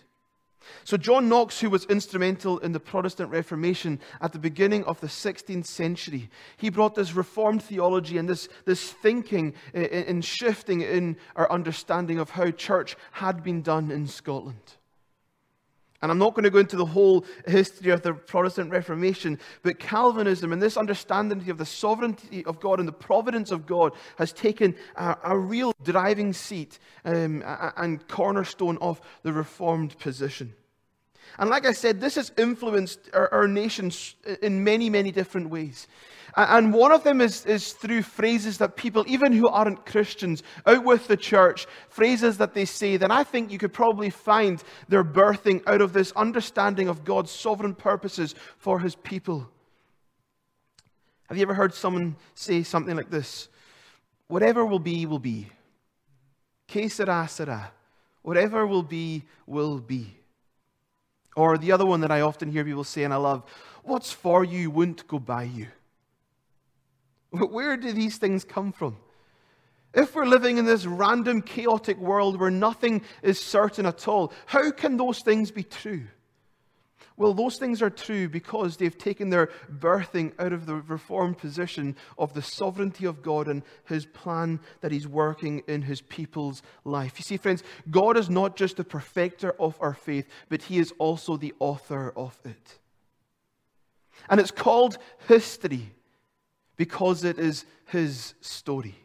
So, 0.84 0.98
John 0.98 1.30
Knox, 1.30 1.60
who 1.60 1.70
was 1.70 1.86
instrumental 1.86 2.60
in 2.60 2.72
the 2.72 2.80
Protestant 2.80 3.32
Reformation 3.32 4.00
at 4.22 4.34
the 4.34 4.40
beginning 4.40 4.84
of 4.86 5.00
the 5.00 5.08
16th 5.08 5.66
century, 5.66 6.30
he 6.58 6.70
brought 6.70 6.96
this 6.96 7.14
Reformed 7.14 7.64
theology 7.64 8.18
and 8.18 8.28
this, 8.28 8.50
this 8.66 8.92
thinking 8.92 9.54
in 9.74 10.22
shifting 10.22 10.82
in 10.82 11.18
our 11.36 11.52
understanding 11.52 12.20
of 12.20 12.32
how 12.32 12.52
church 12.52 12.96
had 13.12 13.44
been 13.44 13.62
done 13.62 13.92
in 13.92 14.08
Scotland. 14.08 14.78
And 16.04 16.12
I'm 16.12 16.18
not 16.18 16.34
going 16.34 16.44
to 16.44 16.50
go 16.50 16.60
into 16.60 16.76
the 16.76 16.86
whole 16.86 17.26
history 17.48 17.90
of 17.90 18.02
the 18.02 18.14
Protestant 18.14 18.70
Reformation, 18.72 19.40
but 19.62 19.80
Calvinism 19.80 20.52
and 20.52 20.62
this 20.62 20.76
understanding 20.76 21.50
of 21.50 21.58
the 21.58 21.66
sovereignty 21.66 22.44
of 22.44 22.60
God 22.60 22.80
and 22.80 22.88
the 22.88 22.92
providence 22.92 23.52
of 23.52 23.66
God 23.66 23.94
has 24.18 24.34
taken 24.34 24.76
a, 24.98 25.16
a 25.24 25.38
real 25.38 25.74
driving 25.82 26.34
seat 26.34 26.78
um, 27.06 27.42
and 27.78 28.06
cornerstone 28.10 28.78
of 28.82 29.00
the 29.24 29.32
Reformed 29.32 29.98
position. 29.98 30.54
And 31.40 31.50
like 31.50 31.66
I 31.66 31.72
said, 31.72 32.00
this 32.00 32.16
has 32.16 32.32
influenced 32.38 33.10
our, 33.14 33.34
our 33.34 33.46
in 33.46 34.64
many, 34.64 34.90
many 34.90 35.12
different 35.12 35.50
ways. 35.50 35.88
And 36.36 36.74
one 36.74 36.92
of 36.92 37.04
them 37.04 37.22
is, 37.22 37.46
is 37.46 37.74
through 37.74 38.02
phrases 38.02 38.58
that 38.58 38.76
people, 38.76 39.04
even 39.08 39.34
who 39.34 39.48
aren't 39.48 39.86
Christians, 39.86 40.42
out 40.66 40.84
with 40.84 41.08
the 41.08 41.18
church, 41.18 41.68
phrases 41.90 42.38
that 42.40 42.56
they 42.56 42.66
say 42.66 42.98
that 42.98 43.12
I 43.12 43.24
think 43.24 43.52
you 43.52 43.60
could 43.60 43.74
probably 43.74 44.10
find 44.10 44.64
their 44.90 45.04
birthing 45.04 45.62
out 45.68 45.82
of 45.82 45.94
this 45.94 46.12
understanding 46.14 46.88
of 46.88 47.04
God's 47.04 47.30
sovereign 47.30 47.76
purposes 47.76 48.34
for 48.58 48.80
his 48.80 48.96
people. 48.96 49.48
Have 51.28 51.38
you 51.38 51.44
ever 51.44 51.54
heard 51.54 51.74
someone 51.74 52.16
say 52.34 52.64
something 52.64 52.96
like 52.96 53.12
this? 53.12 53.48
Whatever 54.28 54.66
will 54.66 54.80
be, 54.80 55.06
will 55.06 55.20
be. 55.20 55.48
Que 56.68 56.90
sera, 56.90 57.28
sera. 57.28 57.72
Whatever 58.24 58.66
will 58.66 58.84
be, 58.84 59.24
will 59.46 59.80
be. 59.80 60.18
Or 61.36 61.58
the 61.58 61.72
other 61.72 61.86
one 61.86 62.02
that 62.02 62.12
I 62.12 62.22
often 62.22 62.52
hear 62.52 62.64
people 62.64 62.84
say 62.84 63.04
and 63.04 63.14
I 63.14 63.18
love, 63.18 63.44
what's 63.84 64.12
for 64.12 64.44
you 64.44 64.70
won't 64.70 65.08
go 65.08 65.20
by 65.20 65.44
you. 65.44 65.68
But 67.32 67.52
where 67.52 67.76
do 67.78 67.92
these 67.92 68.18
things 68.18 68.44
come 68.44 68.72
from? 68.72 68.98
If 69.94 70.16
we're 70.16 70.26
living 70.26 70.58
in 70.58 70.66
this 70.66 70.86
random, 70.86 71.42
chaotic 71.42 71.98
world 71.98 72.40
where 72.40 72.52
nothing 72.52 73.02
is 73.22 73.40
certain 73.40 73.86
at 73.86 74.08
all, 74.08 74.34
how 74.46 74.72
can 74.72 74.98
those 74.98 75.20
things 75.20 75.52
be 75.52 75.64
true? 75.64 76.04
Well, 77.16 77.34
those 77.34 77.58
things 77.58 77.82
are 77.82 77.92
true 77.92 78.28
because 78.28 78.78
they've 78.78 78.98
taken 78.98 79.30
their 79.30 79.50
birthing 79.72 80.34
out 80.40 80.52
of 80.52 80.66
the 80.66 80.76
reformed 80.76 81.38
position 81.38 81.96
of 82.18 82.34
the 82.34 82.42
sovereignty 82.42 83.06
of 83.06 83.22
God 83.22 83.48
and 83.48 83.62
His 83.86 84.06
plan 84.06 84.60
that 84.82 84.92
He's 84.92 85.08
working 85.08 85.64
in 85.68 85.84
His 85.84 86.02
people's 86.02 86.64
life. 86.84 87.14
You 87.18 87.24
see, 87.24 87.38
friends, 87.38 87.64
God 87.90 88.18
is 88.18 88.30
not 88.30 88.56
just 88.56 88.78
the 88.78 88.84
perfecter 88.84 89.52
of 89.60 89.78
our 89.80 89.94
faith, 89.94 90.28
but 90.50 90.64
He 90.64 90.80
is 90.80 90.92
also 90.98 91.38
the 91.38 91.54
author 91.60 92.12
of 92.16 92.40
it. 92.44 92.80
And 94.30 94.40
it's 94.40 94.52
called 94.52 94.98
history 95.28 95.92
because 96.78 97.24
it 97.24 97.38
is 97.38 97.66
His 97.86 98.34
story. 98.42 98.96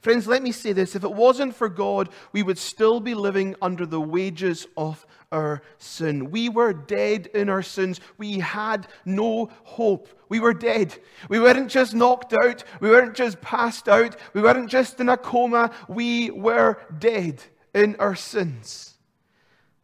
Friends, 0.00 0.26
let 0.26 0.42
me 0.42 0.50
say 0.50 0.72
this. 0.72 0.96
If 0.96 1.04
it 1.04 1.12
wasn't 1.12 1.54
for 1.54 1.68
God, 1.68 2.08
we 2.32 2.42
would 2.42 2.58
still 2.58 3.00
be 3.00 3.14
living 3.14 3.54
under 3.60 3.84
the 3.84 4.00
wages 4.00 4.66
of 4.76 5.06
our 5.30 5.62
sin. 5.78 6.30
We 6.30 6.48
were 6.48 6.72
dead 6.72 7.28
in 7.34 7.48
our 7.50 7.62
sins. 7.62 8.00
We 8.16 8.38
had 8.38 8.88
no 9.04 9.50
hope. 9.62 10.08
We 10.28 10.40
were 10.40 10.54
dead. 10.54 10.96
We 11.28 11.38
weren't 11.38 11.70
just 11.70 11.94
knocked 11.94 12.32
out. 12.32 12.64
We 12.80 12.88
weren't 12.88 13.14
just 13.14 13.40
passed 13.42 13.88
out. 13.88 14.16
We 14.32 14.40
weren't 14.40 14.70
just 14.70 15.00
in 15.00 15.08
a 15.10 15.18
coma. 15.18 15.70
We 15.88 16.30
were 16.30 16.78
dead 16.98 17.42
in 17.74 17.96
our 17.96 18.16
sins 18.16 18.89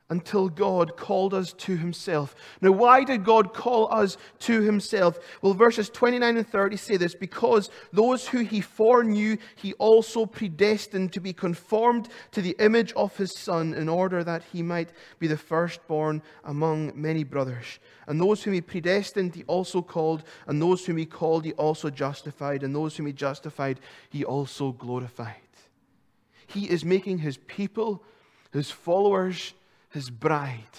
until 0.08 0.48
God 0.48 0.96
called 0.96 1.34
us 1.34 1.52
to 1.54 1.76
himself. 1.76 2.36
Now, 2.60 2.70
why 2.70 3.02
did 3.02 3.24
God 3.24 3.52
call 3.52 3.92
us 3.92 4.16
to 4.40 4.62
himself? 4.62 5.18
Well, 5.42 5.52
verses 5.52 5.90
29 5.90 6.36
and 6.36 6.46
30 6.46 6.76
say 6.76 6.96
this 6.96 7.14
because 7.14 7.70
those 7.92 8.28
who 8.28 8.38
he 8.38 8.60
foreknew, 8.60 9.36
he 9.56 9.72
also 9.74 10.24
predestined 10.24 11.12
to 11.12 11.20
be 11.20 11.32
conformed 11.32 12.08
to 12.32 12.40
the 12.40 12.54
image 12.60 12.92
of 12.92 13.16
his 13.16 13.36
Son, 13.36 13.74
in 13.74 13.88
order 13.88 14.22
that 14.22 14.42
he 14.52 14.62
might 14.62 14.90
be 15.18 15.26
the 15.26 15.36
firstborn 15.36 16.22
among 16.44 16.92
many 16.94 17.24
brothers. 17.24 17.80
And 18.06 18.20
those 18.20 18.44
whom 18.44 18.54
he 18.54 18.60
predestined, 18.60 19.34
he 19.34 19.42
also 19.44 19.82
called, 19.82 20.22
and 20.46 20.62
those 20.62 20.86
whom 20.86 20.98
he 20.98 21.06
called, 21.06 21.44
he 21.44 21.52
also 21.54 21.90
justified, 21.90 22.62
and 22.62 22.72
those 22.72 22.96
whom 22.96 23.06
he 23.06 23.12
justified, 23.12 23.80
he 24.10 24.24
also 24.24 24.70
glorified. 24.70 25.34
He 26.46 26.70
is 26.70 26.84
making 26.84 27.18
his 27.18 27.38
people, 27.38 28.04
his 28.52 28.70
followers, 28.70 29.52
his 29.96 30.10
bride 30.10 30.78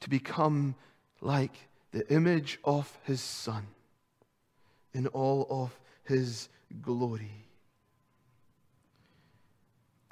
to 0.00 0.08
become 0.08 0.74
like 1.20 1.68
the 1.92 2.10
image 2.10 2.58
of 2.64 2.98
his 3.04 3.20
son 3.20 3.66
in 4.94 5.06
all 5.08 5.46
of 5.50 5.78
his 6.04 6.48
glory. 6.80 7.44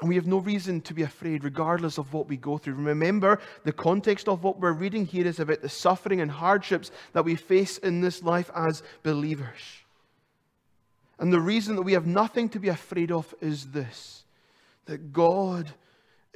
And 0.01 0.11
we 0.11 0.17
have 0.17 0.27
no 0.27 0.37
reason 0.37 0.83
to 0.83 0.93
be 0.93 1.03
afraid, 1.03 1.45
regardless 1.45 1.97
of 1.97 2.13
what 2.13 2.29
we 2.29 2.37
go 2.37 2.59
through. 2.59 2.75
Remember, 2.75 3.41
the 3.65 3.73
context 3.73 4.29
of 4.29 4.45
what 4.45 4.61
we're 4.61 4.73
reading 4.73 5.07
here 5.07 5.27
is 5.27 5.41
about 5.41 5.63
the 5.63 5.71
suffering 5.71 6.21
and 6.21 6.31
hardships 6.31 6.91
that 7.15 7.25
we 7.25 7.37
face 7.37 7.79
in 7.79 8.03
this 8.03 8.23
life 8.23 8.51
as 8.55 8.83
believers. 9.03 9.63
And 11.19 11.33
the 11.33 11.41
reason 11.41 11.77
that 11.77 11.83
we 11.83 11.95
have 11.95 12.07
nothing 12.07 12.51
to 12.51 12.61
be 12.61 12.69
afraid 12.69 13.11
of 13.11 13.35
is 13.41 13.69
this 13.69 14.25
that 14.85 15.15
God 15.15 15.73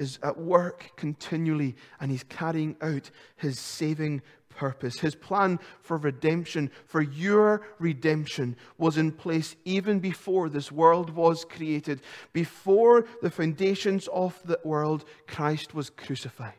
is 0.01 0.17
at 0.23 0.35
work 0.35 0.91
continually 0.97 1.75
and 1.99 2.09
he's 2.09 2.23
carrying 2.23 2.75
out 2.81 3.11
his 3.35 3.59
saving 3.59 4.21
purpose. 4.49 4.99
His 4.99 5.13
plan 5.13 5.59
for 5.81 5.97
redemption, 5.97 6.71
for 6.87 7.01
your 7.01 7.61
redemption, 7.77 8.55
was 8.79 8.97
in 8.97 9.11
place 9.11 9.55
even 9.63 9.99
before 9.99 10.49
this 10.49 10.71
world 10.71 11.11
was 11.11 11.45
created. 11.45 12.01
Before 12.33 13.05
the 13.21 13.29
foundations 13.29 14.07
of 14.07 14.41
the 14.43 14.59
world, 14.63 15.05
Christ 15.27 15.75
was 15.75 15.91
crucified. 15.91 16.53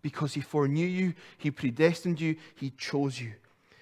Because 0.00 0.32
he 0.32 0.40
foreknew 0.40 0.86
you, 0.86 1.12
he 1.36 1.50
predestined 1.50 2.22
you, 2.22 2.36
he 2.54 2.70
chose 2.70 3.20
you. 3.20 3.34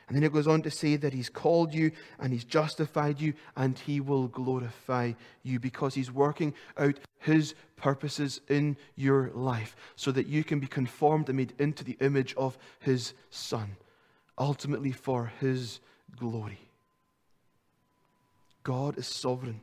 And 0.09 0.17
then 0.17 0.25
it 0.25 0.33
goes 0.33 0.49
on 0.49 0.63
to 0.63 0.71
say 0.71 0.97
that 0.97 1.13
he's 1.13 1.29
called 1.29 1.75
you 1.75 1.93
and 2.19 2.33
he's 2.33 2.45
justified 2.45 3.21
you 3.21 3.35
and 3.57 3.79
he 3.79 4.01
will 4.01 4.27
glorify 4.29 5.13
you 5.43 5.61
because 5.61 5.95
he's 5.95 6.11
working 6.11 6.55
out 6.79 6.99
his 7.19 7.55
purposes 7.77 8.41
in 8.49 8.79
your 8.97 9.31
life 9.35 9.77
so 9.97 10.11
that 10.13 10.27
you 10.27 10.45
can 10.45 10.61
be 10.61 10.67
conformed 10.67 11.29
and 11.29 11.37
made 11.37 11.53
into 11.59 11.85
the 11.85 11.99
image 12.01 12.35
of 12.37 12.57
his 12.81 13.13
son, 13.29 13.77
ultimately 14.39 14.93
for 14.93 15.31
his 15.41 15.79
glory. 16.17 16.61
God 18.63 18.97
is 18.97 19.07
sovereign. 19.07 19.61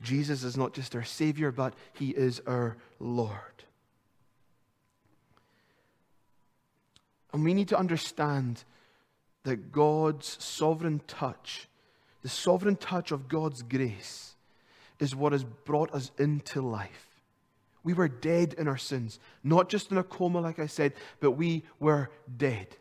Jesus 0.00 0.44
is 0.44 0.56
not 0.56 0.72
just 0.72 0.94
our 0.94 1.04
Savior, 1.04 1.50
but 1.50 1.74
he 1.92 2.10
is 2.10 2.40
our 2.46 2.76
Lord. 2.98 3.64
And 7.32 7.44
we 7.44 7.52
need 7.52 7.68
to 7.68 7.78
understand 7.78 8.64
that 9.48 9.72
God's 9.72 10.36
sovereign 10.44 11.00
touch, 11.06 11.68
the 12.22 12.28
sovereign 12.28 12.76
touch 12.76 13.12
of 13.12 13.28
God's 13.28 13.62
grace, 13.62 14.34
is 15.00 15.16
what 15.16 15.32
has 15.32 15.42
brought 15.42 15.92
us 15.94 16.10
into 16.18 16.60
life. 16.60 17.22
We 17.82 17.94
were 17.94 18.08
dead 18.08 18.54
in 18.58 18.68
our 18.68 18.76
sins, 18.76 19.18
not 19.42 19.70
just 19.70 19.90
in 19.90 19.96
a 19.96 20.02
coma, 20.02 20.40
like 20.40 20.58
I 20.58 20.66
said, 20.66 20.92
but 21.20 21.30
we 21.30 21.62
were 21.80 22.10
dead. 22.36 22.76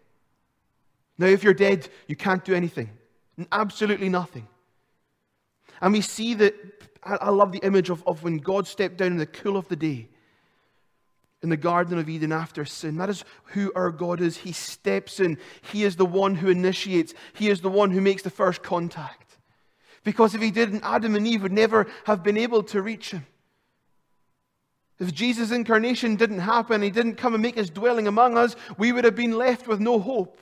Now, 1.18 1.28
if 1.28 1.42
you're 1.42 1.54
dead, 1.54 1.88
you 2.08 2.18
can't 2.18 2.44
do 2.44 2.54
anything, 2.54 2.90
absolutely 3.52 4.10
nothing. 4.10 4.48
And 5.80 5.94
we 5.94 6.02
see 6.02 6.34
that, 6.34 6.54
I 7.02 7.30
love 7.30 7.54
the 7.54 7.66
image 7.66 7.90
of, 7.90 8.06
of 8.06 8.24
when 8.24 8.40
God 8.40 8.68
stepped 8.68 8.98
down 8.98 9.14
in 9.14 9.18
the 9.18 9.26
cool 9.26 9.56
of 9.56 9.70
the 9.70 9.78
day 9.78 10.10
in 11.44 11.50
the 11.50 11.58
Garden 11.58 12.00
of 12.00 12.10
Eden 12.10 12.32
after 12.32 12.66
sin. 12.66 12.98
That 12.98 13.10
is 13.10 13.24
who 13.46 13.72
our 13.76 13.92
God 13.92 14.22
is. 14.22 14.38
He 14.38 14.52
steps 14.52 15.20
in, 15.20 15.38
He 15.72 15.84
is 15.84 15.96
the 15.96 16.06
one 16.06 16.36
who 16.36 16.50
initiates, 16.50 17.14
He 17.34 17.50
is 17.50 17.62
the 17.62 17.70
one 17.70 17.92
who 17.92 18.02
makes 18.02 18.24
the 18.24 18.30
first 18.30 18.64
contact. 18.64 19.38
Because 20.04 20.34
if 20.34 20.42
He 20.42 20.52
didn't, 20.52 20.84
Adam 20.84 21.16
and 21.16 21.28
Eve 21.28 21.44
would 21.44 21.52
never 21.52 21.88
have 22.06 22.24
been 22.24 22.38
able 22.38 22.64
to 22.64 22.82
reach 22.82 23.12
Him. 23.12 23.26
If 25.00 25.14
Jesus' 25.14 25.52
incarnation 25.52 26.16
didn't 26.16 26.40
happen, 26.40 26.82
He 26.82 26.90
didn't 26.90 27.16
come 27.16 27.36
and 27.36 27.44
make 27.44 27.56
His 27.56 27.70
dwelling 27.70 28.08
among 28.08 28.38
us, 28.38 28.56
we 28.78 28.92
would 28.92 29.06
have 29.06 29.16
been 29.16 29.38
left 29.38 29.68
with 29.68 29.80
no 29.80 30.00
hope. 30.00 30.42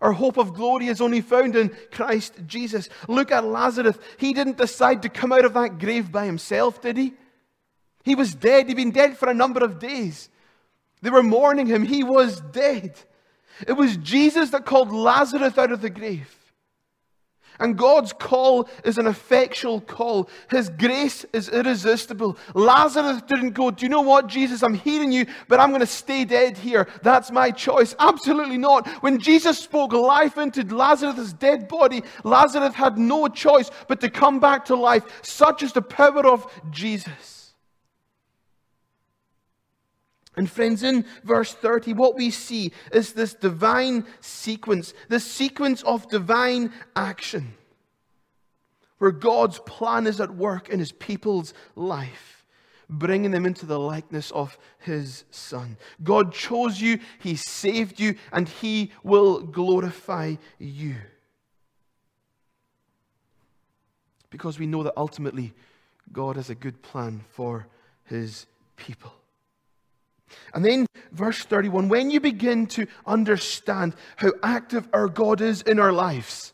Our 0.00 0.12
hope 0.12 0.36
of 0.36 0.54
glory 0.54 0.86
is 0.86 1.00
only 1.00 1.20
found 1.20 1.56
in 1.56 1.76
Christ 1.90 2.34
Jesus. 2.46 2.88
Look 3.08 3.32
at 3.32 3.44
Lazarus. 3.44 3.98
He 4.16 4.32
didn't 4.32 4.56
decide 4.56 5.02
to 5.02 5.08
come 5.08 5.32
out 5.32 5.44
of 5.44 5.54
that 5.54 5.80
grave 5.80 6.12
by 6.12 6.24
himself, 6.24 6.80
did 6.80 6.96
he? 6.96 7.14
He 8.08 8.14
was 8.14 8.34
dead. 8.34 8.68
He'd 8.68 8.76
been 8.76 8.90
dead 8.90 9.18
for 9.18 9.28
a 9.28 9.34
number 9.34 9.62
of 9.62 9.78
days. 9.78 10.30
They 11.02 11.10
were 11.10 11.22
mourning 11.22 11.66
him. 11.66 11.84
He 11.84 12.02
was 12.02 12.40
dead. 12.40 12.94
It 13.66 13.72
was 13.72 13.96
Jesus 13.98 14.50
that 14.50 14.64
called 14.64 14.92
Lazarus 14.92 15.58
out 15.58 15.72
of 15.72 15.82
the 15.82 15.90
grave. 15.90 16.34
And 17.60 17.76
God's 17.76 18.12
call 18.12 18.68
is 18.84 18.98
an 18.98 19.06
effectual 19.06 19.80
call. 19.80 20.30
His 20.48 20.68
grace 20.68 21.26
is 21.32 21.48
irresistible. 21.48 22.38
Lazarus 22.54 23.20
didn't 23.22 23.50
go, 23.50 23.70
Do 23.70 23.84
you 23.84 23.90
know 23.90 24.00
what, 24.00 24.28
Jesus? 24.28 24.62
I'm 24.62 24.74
hearing 24.74 25.10
you, 25.10 25.26
but 25.48 25.58
I'm 25.58 25.70
going 25.70 25.80
to 25.80 25.86
stay 25.86 26.24
dead 26.24 26.56
here. 26.56 26.88
That's 27.02 27.32
my 27.32 27.50
choice. 27.50 27.96
Absolutely 27.98 28.58
not. 28.58 28.88
When 29.02 29.18
Jesus 29.18 29.58
spoke 29.58 29.92
life 29.92 30.38
into 30.38 30.62
Lazarus' 30.74 31.32
dead 31.32 31.66
body, 31.66 32.02
Lazarus 32.22 32.74
had 32.74 32.96
no 32.96 33.26
choice 33.28 33.70
but 33.88 34.00
to 34.00 34.08
come 34.08 34.38
back 34.38 34.64
to 34.66 34.76
life. 34.76 35.02
Such 35.22 35.62
is 35.62 35.72
the 35.72 35.82
power 35.82 36.26
of 36.26 36.46
Jesus. 36.70 37.37
And 40.36 40.48
friends, 40.48 40.82
in 40.82 41.04
verse 41.24 41.52
30, 41.52 41.94
what 41.94 42.14
we 42.14 42.30
see 42.30 42.72
is 42.92 43.12
this 43.12 43.34
divine 43.34 44.06
sequence, 44.20 44.94
this 45.08 45.24
sequence 45.24 45.82
of 45.82 46.08
divine 46.08 46.72
action, 46.94 47.54
where 48.98 49.10
God's 49.10 49.58
plan 49.60 50.06
is 50.06 50.20
at 50.20 50.34
work 50.34 50.68
in 50.68 50.78
his 50.78 50.92
people's 50.92 51.54
life, 51.74 52.44
bringing 52.88 53.32
them 53.32 53.46
into 53.46 53.66
the 53.66 53.80
likeness 53.80 54.30
of 54.30 54.56
his 54.78 55.24
Son. 55.30 55.76
God 56.04 56.32
chose 56.32 56.80
you, 56.80 57.00
he 57.18 57.34
saved 57.34 57.98
you, 57.98 58.14
and 58.32 58.48
he 58.48 58.92
will 59.02 59.40
glorify 59.40 60.36
you. 60.58 60.96
Because 64.30 64.58
we 64.58 64.66
know 64.66 64.82
that 64.84 64.94
ultimately 64.96 65.52
God 66.12 66.36
has 66.36 66.50
a 66.50 66.54
good 66.54 66.80
plan 66.82 67.24
for 67.30 67.66
his 68.04 68.46
people. 68.76 69.17
And 70.54 70.64
then, 70.64 70.86
verse 71.12 71.44
31 71.44 71.88
when 71.88 72.10
you 72.10 72.20
begin 72.20 72.66
to 72.68 72.86
understand 73.06 73.94
how 74.16 74.32
active 74.42 74.88
our 74.92 75.08
God 75.08 75.40
is 75.40 75.62
in 75.62 75.78
our 75.78 75.92
lives, 75.92 76.52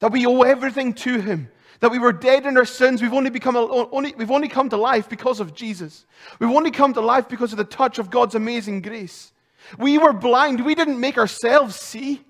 that 0.00 0.12
we 0.12 0.26
owe 0.26 0.42
everything 0.42 0.92
to 0.94 1.20
Him, 1.20 1.48
that 1.80 1.90
we 1.90 1.98
were 1.98 2.12
dead 2.12 2.46
in 2.46 2.56
our 2.56 2.64
sins, 2.64 3.02
we've 3.02 3.12
only, 3.12 3.30
become, 3.30 3.56
only, 3.56 4.14
we've 4.16 4.30
only 4.30 4.48
come 4.48 4.68
to 4.70 4.76
life 4.76 5.08
because 5.08 5.40
of 5.40 5.54
Jesus. 5.54 6.06
We've 6.38 6.50
only 6.50 6.70
come 6.70 6.92
to 6.94 7.00
life 7.00 7.28
because 7.28 7.52
of 7.52 7.58
the 7.58 7.64
touch 7.64 7.98
of 7.98 8.10
God's 8.10 8.34
amazing 8.34 8.82
grace. 8.82 9.32
We 9.78 9.98
were 9.98 10.12
blind, 10.12 10.64
we 10.64 10.74
didn't 10.74 11.00
make 11.00 11.18
ourselves 11.18 11.76
see. 11.76 12.22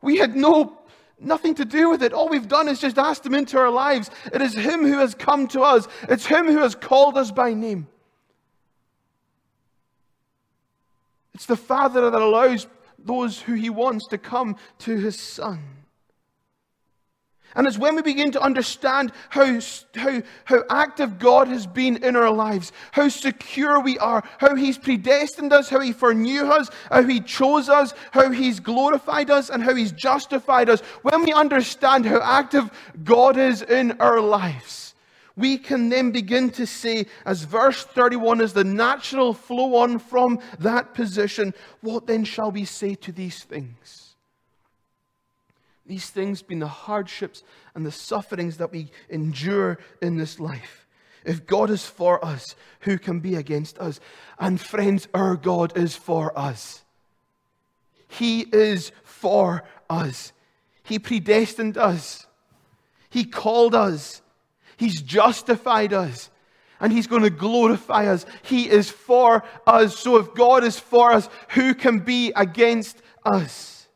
We 0.00 0.18
had 0.18 0.36
no 0.36 0.78
nothing 1.24 1.54
to 1.54 1.64
do 1.64 1.88
with 1.88 2.02
it. 2.02 2.12
All 2.12 2.28
we've 2.28 2.48
done 2.48 2.68
is 2.68 2.80
just 2.80 2.98
asked 2.98 3.24
Him 3.24 3.34
into 3.34 3.58
our 3.58 3.70
lives. 3.70 4.10
It 4.32 4.42
is 4.42 4.54
Him 4.54 4.80
who 4.80 4.98
has 4.98 5.14
come 5.14 5.46
to 5.48 5.62
us, 5.62 5.88
it's 6.08 6.26
Him 6.26 6.46
who 6.46 6.58
has 6.58 6.74
called 6.74 7.16
us 7.16 7.30
by 7.30 7.54
name. 7.54 7.86
It's 11.34 11.46
the 11.46 11.56
Father 11.56 12.10
that 12.10 12.20
allows 12.20 12.66
those 12.98 13.40
who 13.40 13.54
He 13.54 13.70
wants 13.70 14.06
to 14.08 14.18
come 14.18 14.56
to 14.80 14.96
His 14.96 15.18
Son. 15.18 15.60
And 17.54 17.66
it's 17.66 17.76
when 17.76 17.96
we 17.96 18.02
begin 18.02 18.32
to 18.32 18.40
understand 18.40 19.12
how, 19.28 19.60
how, 19.94 20.22
how 20.46 20.64
active 20.70 21.18
God 21.18 21.48
has 21.48 21.66
been 21.66 22.02
in 22.02 22.16
our 22.16 22.30
lives, 22.30 22.72
how 22.92 23.08
secure 23.08 23.78
we 23.80 23.98
are, 23.98 24.24
how 24.38 24.54
He's 24.54 24.78
predestined 24.78 25.52
us, 25.52 25.68
how 25.68 25.80
He 25.80 25.92
foreknew 25.92 26.44
us, 26.44 26.70
how 26.90 27.02
He 27.02 27.20
chose 27.20 27.68
us, 27.68 27.92
how 28.12 28.30
He's 28.30 28.58
glorified 28.58 29.30
us, 29.30 29.50
and 29.50 29.62
how 29.62 29.74
He's 29.74 29.92
justified 29.92 30.70
us. 30.70 30.80
When 31.02 31.22
we 31.24 31.32
understand 31.32 32.06
how 32.06 32.20
active 32.22 32.70
God 33.04 33.36
is 33.36 33.60
in 33.60 33.92
our 34.00 34.20
lives, 34.20 34.91
we 35.36 35.58
can 35.58 35.88
then 35.88 36.10
begin 36.10 36.50
to 36.50 36.66
say, 36.66 37.06
as 37.24 37.44
verse 37.44 37.84
31 37.84 38.40
is 38.40 38.52
the 38.52 38.64
natural 38.64 39.32
flow 39.32 39.76
on 39.76 39.98
from 39.98 40.38
that 40.58 40.94
position, 40.94 41.54
what 41.80 42.06
then 42.06 42.24
shall 42.24 42.50
we 42.50 42.64
say 42.64 42.94
to 42.96 43.12
these 43.12 43.42
things? 43.44 44.14
These 45.86 46.10
things 46.10 46.42
being 46.42 46.60
the 46.60 46.68
hardships 46.68 47.42
and 47.74 47.84
the 47.84 47.92
sufferings 47.92 48.58
that 48.58 48.72
we 48.72 48.90
endure 49.08 49.78
in 50.00 50.16
this 50.16 50.38
life. 50.38 50.86
If 51.24 51.46
God 51.46 51.70
is 51.70 51.86
for 51.86 52.24
us, 52.24 52.54
who 52.80 52.98
can 52.98 53.20
be 53.20 53.36
against 53.36 53.78
us? 53.78 54.00
And 54.38 54.60
friends, 54.60 55.08
our 55.14 55.36
God 55.36 55.76
is 55.76 55.94
for 55.94 56.36
us. 56.38 56.82
He 58.08 58.40
is 58.40 58.92
for 59.04 59.64
us. 59.88 60.32
He 60.82 60.98
predestined 60.98 61.78
us. 61.78 62.26
He 63.08 63.24
called 63.24 63.74
us. 63.74 64.21
He's 64.76 65.00
justified 65.00 65.92
us. 65.92 66.30
And 66.80 66.92
He's 66.92 67.06
going 67.06 67.22
to 67.22 67.30
glorify 67.30 68.06
us. 68.06 68.26
He 68.42 68.68
is 68.68 68.90
for 68.90 69.44
us. 69.66 69.98
So 69.98 70.16
if 70.16 70.34
God 70.34 70.64
is 70.64 70.78
for 70.78 71.12
us, 71.12 71.28
who 71.50 71.74
can 71.74 72.00
be 72.00 72.32
against 72.34 73.00
us? 73.24 73.86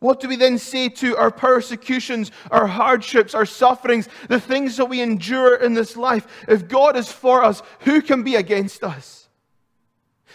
What 0.00 0.20
do 0.20 0.28
we 0.28 0.36
then 0.36 0.58
say 0.58 0.90
to 0.90 1.16
our 1.16 1.30
persecutions, 1.30 2.30
our 2.50 2.66
hardships, 2.66 3.34
our 3.34 3.46
sufferings, 3.46 4.06
the 4.28 4.38
things 4.38 4.76
that 4.76 4.86
we 4.86 5.00
endure 5.00 5.54
in 5.54 5.72
this 5.72 5.96
life? 5.96 6.26
If 6.46 6.68
God 6.68 6.96
is 6.96 7.10
for 7.10 7.42
us, 7.42 7.62
who 7.80 8.02
can 8.02 8.22
be 8.22 8.34
against 8.34 8.84
us? 8.84 9.23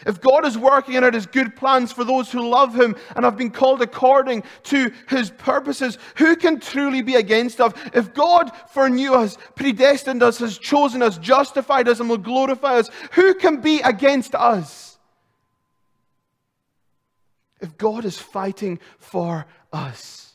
If 0.06 0.22
God 0.22 0.46
is 0.46 0.58
working 0.58 0.96
out 0.96 1.14
his 1.14 1.26
good 1.26 1.56
plans 1.56 1.92
for 1.92 2.04
those 2.04 2.32
who 2.32 2.48
love 2.48 2.74
him 2.74 2.96
and 3.16 3.26
have 3.26 3.38
been 3.38 3.52
called 3.52 3.82
according 3.82 4.44
to 4.64 4.92
his 5.08 5.30
purposes, 5.32 5.98
who 6.16 6.36
can 6.36 6.60
truly 6.60 7.02
be 7.02 7.16
against 7.16 7.60
us? 7.60 7.74
If 7.94 8.14
God 8.14 8.52
foreknew 8.70 9.14
us, 9.14 9.38
predestined 9.56 10.24
us, 10.24 10.40
has 10.40 10.58
chosen 10.58 11.02
us, 11.02 11.18
justified 11.18 11.88
us, 11.88 12.00
and 12.00 12.10
will 12.10 12.18
glorify 12.18 12.78
us, 12.78 12.90
who 13.12 13.34
can 13.34 13.62
be 13.62 13.82
against 13.82 14.36
us? 14.36 14.98
If 17.60 17.78
God 17.78 18.06
is 18.06 18.18
fighting 18.18 18.80
for 18.98 19.46
us. 19.74 20.34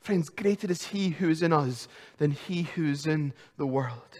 Friends, 0.00 0.30
greater 0.30 0.70
is 0.70 0.86
He 0.86 1.10
who 1.10 1.28
is 1.28 1.42
in 1.42 1.52
us 1.52 1.86
than 2.16 2.32
He 2.32 2.62
who 2.62 2.86
is 2.86 3.06
in 3.06 3.34
the 3.56 3.66
world. 3.66 4.18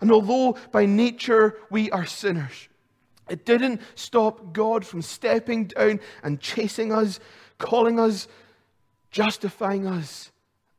And 0.00 0.10
although 0.10 0.56
by 0.70 0.86
nature 0.86 1.58
we 1.70 1.90
are 1.90 2.06
sinners, 2.06 2.68
it 3.32 3.46
didn't 3.46 3.80
stop 3.94 4.52
God 4.52 4.84
from 4.84 5.00
stepping 5.00 5.64
down 5.64 6.00
and 6.22 6.38
chasing 6.38 6.92
us, 6.92 7.18
calling 7.56 7.98
us, 7.98 8.28
justifying 9.10 9.86
us, 9.86 10.30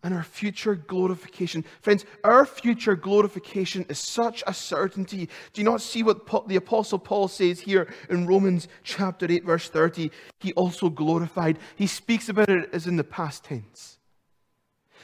and 0.04 0.14
our 0.14 0.24
future 0.24 0.76
glorification. 0.76 1.66
Friends, 1.82 2.06
our 2.24 2.46
future 2.46 2.96
glorification 2.96 3.88
is 3.90 3.98
such 3.98 4.44
a 4.46 4.54
certainty. 4.54 5.30
Do 5.54 5.62
you 5.62 5.66
not 5.66 5.82
see 5.82 6.04
what 6.04 6.48
the 6.48 6.58
Apostle 6.58 7.00
Paul 7.00 7.28
says 7.28 7.60
here 7.60 7.92
in 8.08 8.28
Romans 8.28 8.68
chapter 8.84 9.26
8, 9.28 9.46
verse 9.46 9.68
30? 9.68 10.12
He 10.40 10.54
also 10.54 10.90
glorified. 10.90 11.58
He 11.76 11.88
speaks 11.88 12.30
about 12.30 12.50
it 12.50 12.70
as 12.72 12.86
in 12.86 12.98
the 12.98 13.04
past 13.04 13.46
tense. 13.46 13.98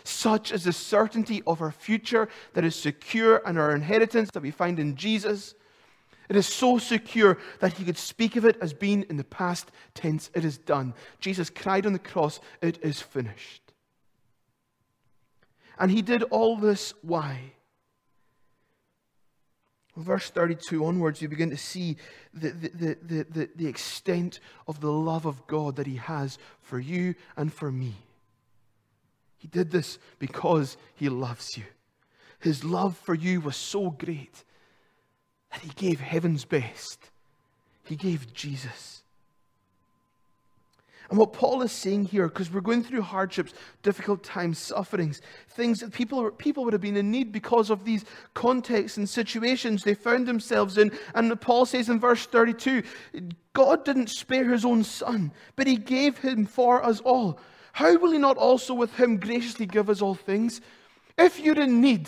Such 0.04 0.52
is 0.52 0.66
the 0.66 0.74
certainty 0.74 1.42
of 1.48 1.62
our 1.62 1.72
future 1.72 2.30
that 2.54 2.64
is 2.64 2.76
secure 2.76 3.42
and 3.44 3.58
our 3.58 3.74
inheritance 3.74 4.30
that 4.34 4.44
we 4.44 4.52
find 4.52 4.80
in 4.80 4.96
Jesus. 4.96 5.56
It 6.30 6.36
is 6.36 6.46
so 6.46 6.78
secure 6.78 7.40
that 7.60 7.74
he 7.74 7.84
could 7.84 7.98
speak 7.98 8.36
of 8.36 8.46
it 8.46 8.58
as 8.62 8.72
being 8.72 9.04
in 9.10 9.18
the 9.18 9.24
past 9.24 9.72
tense. 9.96 10.30
It 10.36 10.46
is 10.46 10.60
done. 10.60 10.94
Jesus 11.20 11.50
cried 11.50 11.88
on 11.88 11.94
the 11.94 12.00
cross, 12.00 12.40
It 12.62 12.78
is 12.84 13.02
finished. 13.02 13.64
And 15.80 15.90
he 15.90 16.04
did 16.04 16.24
all 16.24 16.56
this 16.56 16.94
why? 17.02 17.54
Verse 19.98 20.30
32 20.30 20.86
onwards, 20.86 21.22
you 21.22 21.28
begin 21.28 21.50
to 21.50 21.58
see 21.58 21.98
the, 22.34 22.50
the, 22.52 22.98
the, 23.02 23.26
the, 23.30 23.50
the 23.56 23.68
extent 23.68 24.40
of 24.68 24.80
the 24.80 24.92
love 24.92 25.26
of 25.26 25.46
God 25.48 25.76
that 25.78 25.88
he 25.88 25.96
has 25.96 26.38
for 26.62 26.80
you 26.80 27.16
and 27.36 27.52
for 27.52 27.72
me. 27.72 27.96
He 29.38 29.48
did 29.48 29.72
this 29.72 29.98
because 30.20 30.78
he 30.96 31.10
loves 31.10 31.58
you. 31.58 31.64
His 32.40 32.64
love 32.64 32.96
for 32.98 33.16
you 33.16 33.42
was 33.42 33.56
so 33.56 33.90
great 33.90 34.44
that 35.52 35.62
he 35.62 35.70
gave 35.76 36.00
heaven's 36.00 36.46
best. 36.46 37.10
He 37.84 37.96
gave 37.96 38.34
Jesus. 38.34 39.00
And 41.10 41.18
what 41.18 41.34
Paul 41.34 41.64
is 41.64 41.72
saying 41.72 42.06
here, 42.06 42.28
because 42.28 42.52
we're 42.52 42.62
going 42.62 42.84
through 42.84 43.02
hardships, 43.02 43.54
difficult 43.82 44.24
times, 44.24 44.60
sufferings, 44.60 45.22
things 45.50 45.80
that 45.80 45.92
people, 45.92 46.30
people 46.30 46.64
would 46.64 46.74
have 46.74 46.84
been 46.84 46.98
in 46.98 47.10
need 47.10 47.32
because 47.32 47.72
of 47.72 47.84
these 47.84 48.06
contexts 48.36 48.98
and 48.98 49.10
situations 49.10 49.82
they 49.82 49.96
found 49.96 50.28
themselves 50.28 50.78
in. 50.78 50.92
And 51.16 51.40
Paul 51.42 51.66
says 51.66 51.90
in 51.90 52.00
verse 52.00 52.28
32 52.28 52.84
God 53.54 53.86
didn't 53.86 54.10
spare 54.10 54.48
his 54.50 54.64
own 54.64 54.84
son, 54.84 55.32
but 55.56 55.66
he 55.66 55.78
gave 55.78 56.20
him 56.20 56.46
for 56.46 56.84
us 56.84 57.00
all. 57.00 57.40
How 57.72 57.98
will 57.98 58.12
he 58.12 58.20
not 58.20 58.38
also 58.38 58.76
with 58.76 58.94
him 58.96 59.18
graciously 59.18 59.66
give 59.66 59.90
us 59.90 60.02
all 60.02 60.16
things? 60.16 60.62
If 61.18 61.40
you're 61.40 61.60
in 61.60 61.82
need, 61.82 62.08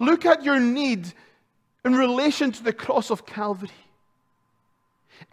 look 0.00 0.26
at 0.26 0.42
your 0.42 0.58
need 0.58 1.12
in 1.84 1.94
relation 1.94 2.52
to 2.52 2.62
the 2.62 2.72
cross 2.72 3.10
of 3.10 3.26
Calvary. 3.26 3.70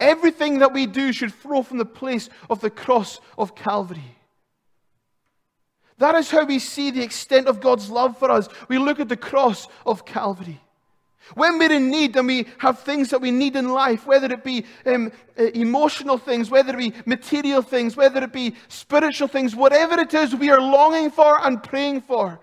Everything 0.00 0.58
that 0.58 0.72
we 0.72 0.86
do 0.86 1.12
should 1.12 1.32
flow 1.32 1.62
from 1.62 1.78
the 1.78 1.84
place 1.84 2.28
of 2.50 2.60
the 2.60 2.70
cross 2.70 3.20
of 3.38 3.54
Calvary. 3.54 4.16
That 5.98 6.14
is 6.14 6.30
how 6.30 6.44
we 6.44 6.58
see 6.58 6.90
the 6.90 7.02
extent 7.02 7.46
of 7.46 7.60
God's 7.60 7.88
love 7.88 8.18
for 8.18 8.30
us. 8.30 8.48
We 8.68 8.78
look 8.78 9.00
at 9.00 9.08
the 9.08 9.16
cross 9.16 9.66
of 9.86 10.04
Calvary. 10.04 10.60
When 11.34 11.58
we're 11.58 11.72
in 11.72 11.90
need 11.90 12.16
and 12.16 12.28
we 12.28 12.46
have 12.58 12.80
things 12.80 13.10
that 13.10 13.20
we 13.20 13.30
need 13.30 13.56
in 13.56 13.70
life, 13.70 14.06
whether 14.06 14.32
it 14.32 14.44
be 14.44 14.64
um, 14.84 15.10
uh, 15.38 15.44
emotional 15.54 16.18
things, 16.18 16.50
whether 16.50 16.72
it 16.74 16.78
be 16.78 16.92
material 17.04 17.62
things, 17.62 17.96
whether 17.96 18.22
it 18.22 18.32
be 18.32 18.54
spiritual 18.68 19.26
things, 19.26 19.56
whatever 19.56 19.98
it 19.98 20.14
is 20.14 20.36
we 20.36 20.50
are 20.50 20.60
longing 20.60 21.10
for 21.10 21.44
and 21.44 21.62
praying 21.62 22.02
for, 22.02 22.38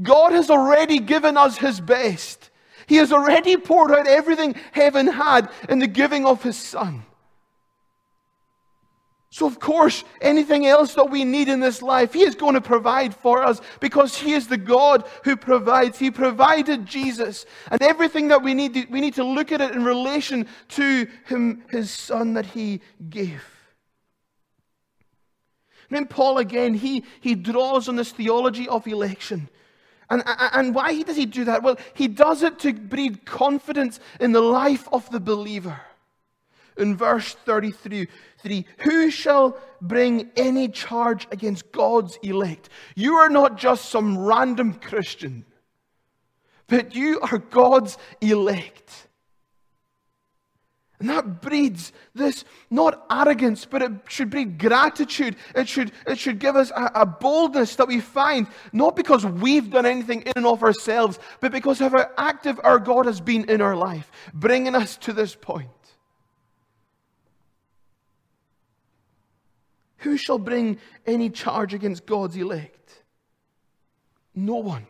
God 0.00 0.32
has 0.32 0.48
already 0.48 0.98
given 0.98 1.36
us 1.36 1.58
His 1.58 1.80
best. 1.80 2.50
He 2.86 2.96
has 2.96 3.12
already 3.12 3.56
poured 3.56 3.92
out 3.92 4.06
everything 4.06 4.54
heaven 4.72 5.06
had 5.06 5.48
in 5.68 5.78
the 5.78 5.86
giving 5.86 6.26
of 6.26 6.42
His 6.42 6.56
Son. 6.56 7.04
So, 9.30 9.48
of 9.48 9.58
course, 9.58 10.04
anything 10.20 10.64
else 10.64 10.94
that 10.94 11.10
we 11.10 11.24
need 11.24 11.48
in 11.48 11.58
this 11.58 11.82
life, 11.82 12.12
He 12.12 12.22
is 12.22 12.36
going 12.36 12.54
to 12.54 12.60
provide 12.60 13.16
for 13.16 13.42
us 13.42 13.60
because 13.80 14.16
He 14.16 14.32
is 14.32 14.46
the 14.46 14.56
God 14.56 15.04
who 15.24 15.36
provides. 15.36 15.98
He 15.98 16.12
provided 16.12 16.86
Jesus. 16.86 17.44
And 17.68 17.82
everything 17.82 18.28
that 18.28 18.44
we 18.44 18.54
need, 18.54 18.86
we 18.90 19.00
need 19.00 19.14
to 19.14 19.24
look 19.24 19.50
at 19.50 19.60
it 19.60 19.72
in 19.72 19.84
relation 19.84 20.46
to 20.68 21.08
Him, 21.26 21.64
His 21.68 21.90
Son 21.90 22.34
that 22.34 22.46
He 22.46 22.80
gave. 23.10 23.42
And 25.90 25.96
then 25.98 26.06
Paul 26.06 26.38
again, 26.38 26.74
he, 26.74 27.04
he 27.20 27.34
draws 27.34 27.88
on 27.88 27.96
this 27.96 28.12
theology 28.12 28.68
of 28.68 28.86
election. 28.86 29.48
And, 30.10 30.22
and 30.26 30.74
why 30.74 31.02
does 31.02 31.16
he 31.16 31.26
do 31.26 31.44
that? 31.44 31.62
Well, 31.62 31.78
he 31.94 32.08
does 32.08 32.42
it 32.42 32.58
to 32.60 32.72
breed 32.72 33.24
confidence 33.24 34.00
in 34.20 34.32
the 34.32 34.40
life 34.40 34.88
of 34.92 35.10
the 35.10 35.20
believer. 35.20 35.80
In 36.76 36.96
verse 36.96 37.34
33, 37.46 38.08
three, 38.38 38.66
who 38.78 39.10
shall 39.10 39.56
bring 39.80 40.30
any 40.36 40.68
charge 40.68 41.28
against 41.30 41.70
God's 41.70 42.18
elect? 42.22 42.68
You 42.96 43.14
are 43.14 43.30
not 43.30 43.56
just 43.56 43.90
some 43.90 44.18
random 44.18 44.74
Christian, 44.74 45.44
but 46.66 46.94
you 46.94 47.20
are 47.20 47.38
God's 47.38 47.96
elect. 48.20 49.08
And 51.04 51.10
that 51.10 51.42
breeds 51.42 51.92
this, 52.14 52.46
not 52.70 53.04
arrogance, 53.10 53.66
but 53.66 53.82
it 53.82 53.92
should 54.08 54.30
breed 54.30 54.58
gratitude. 54.58 55.36
It 55.54 55.68
should, 55.68 55.92
it 56.06 56.18
should 56.18 56.38
give 56.38 56.56
us 56.56 56.70
a, 56.70 56.92
a, 56.94 57.04
boldness 57.04 57.76
that 57.76 57.88
we 57.88 58.00
find, 58.00 58.46
not 58.72 58.96
because 58.96 59.26
we've 59.26 59.68
done 59.68 59.84
anything 59.84 60.22
in 60.22 60.32
and 60.34 60.46
of 60.46 60.62
ourselves, 60.62 61.18
but 61.40 61.52
because 61.52 61.82
of 61.82 61.92
how 61.92 62.06
active 62.16 62.58
our 62.64 62.78
God 62.78 63.04
has 63.04 63.20
been 63.20 63.50
in 63.50 63.60
our 63.60 63.76
life, 63.76 64.10
bringing 64.32 64.74
us 64.74 64.96
to 64.96 65.12
this 65.12 65.34
point. 65.34 65.68
Who 69.98 70.16
shall 70.16 70.38
bring 70.38 70.78
any 71.04 71.28
charge 71.28 71.74
against 71.74 72.06
God's 72.06 72.36
elect? 72.36 73.02
No 74.34 74.54
one. 74.54 74.86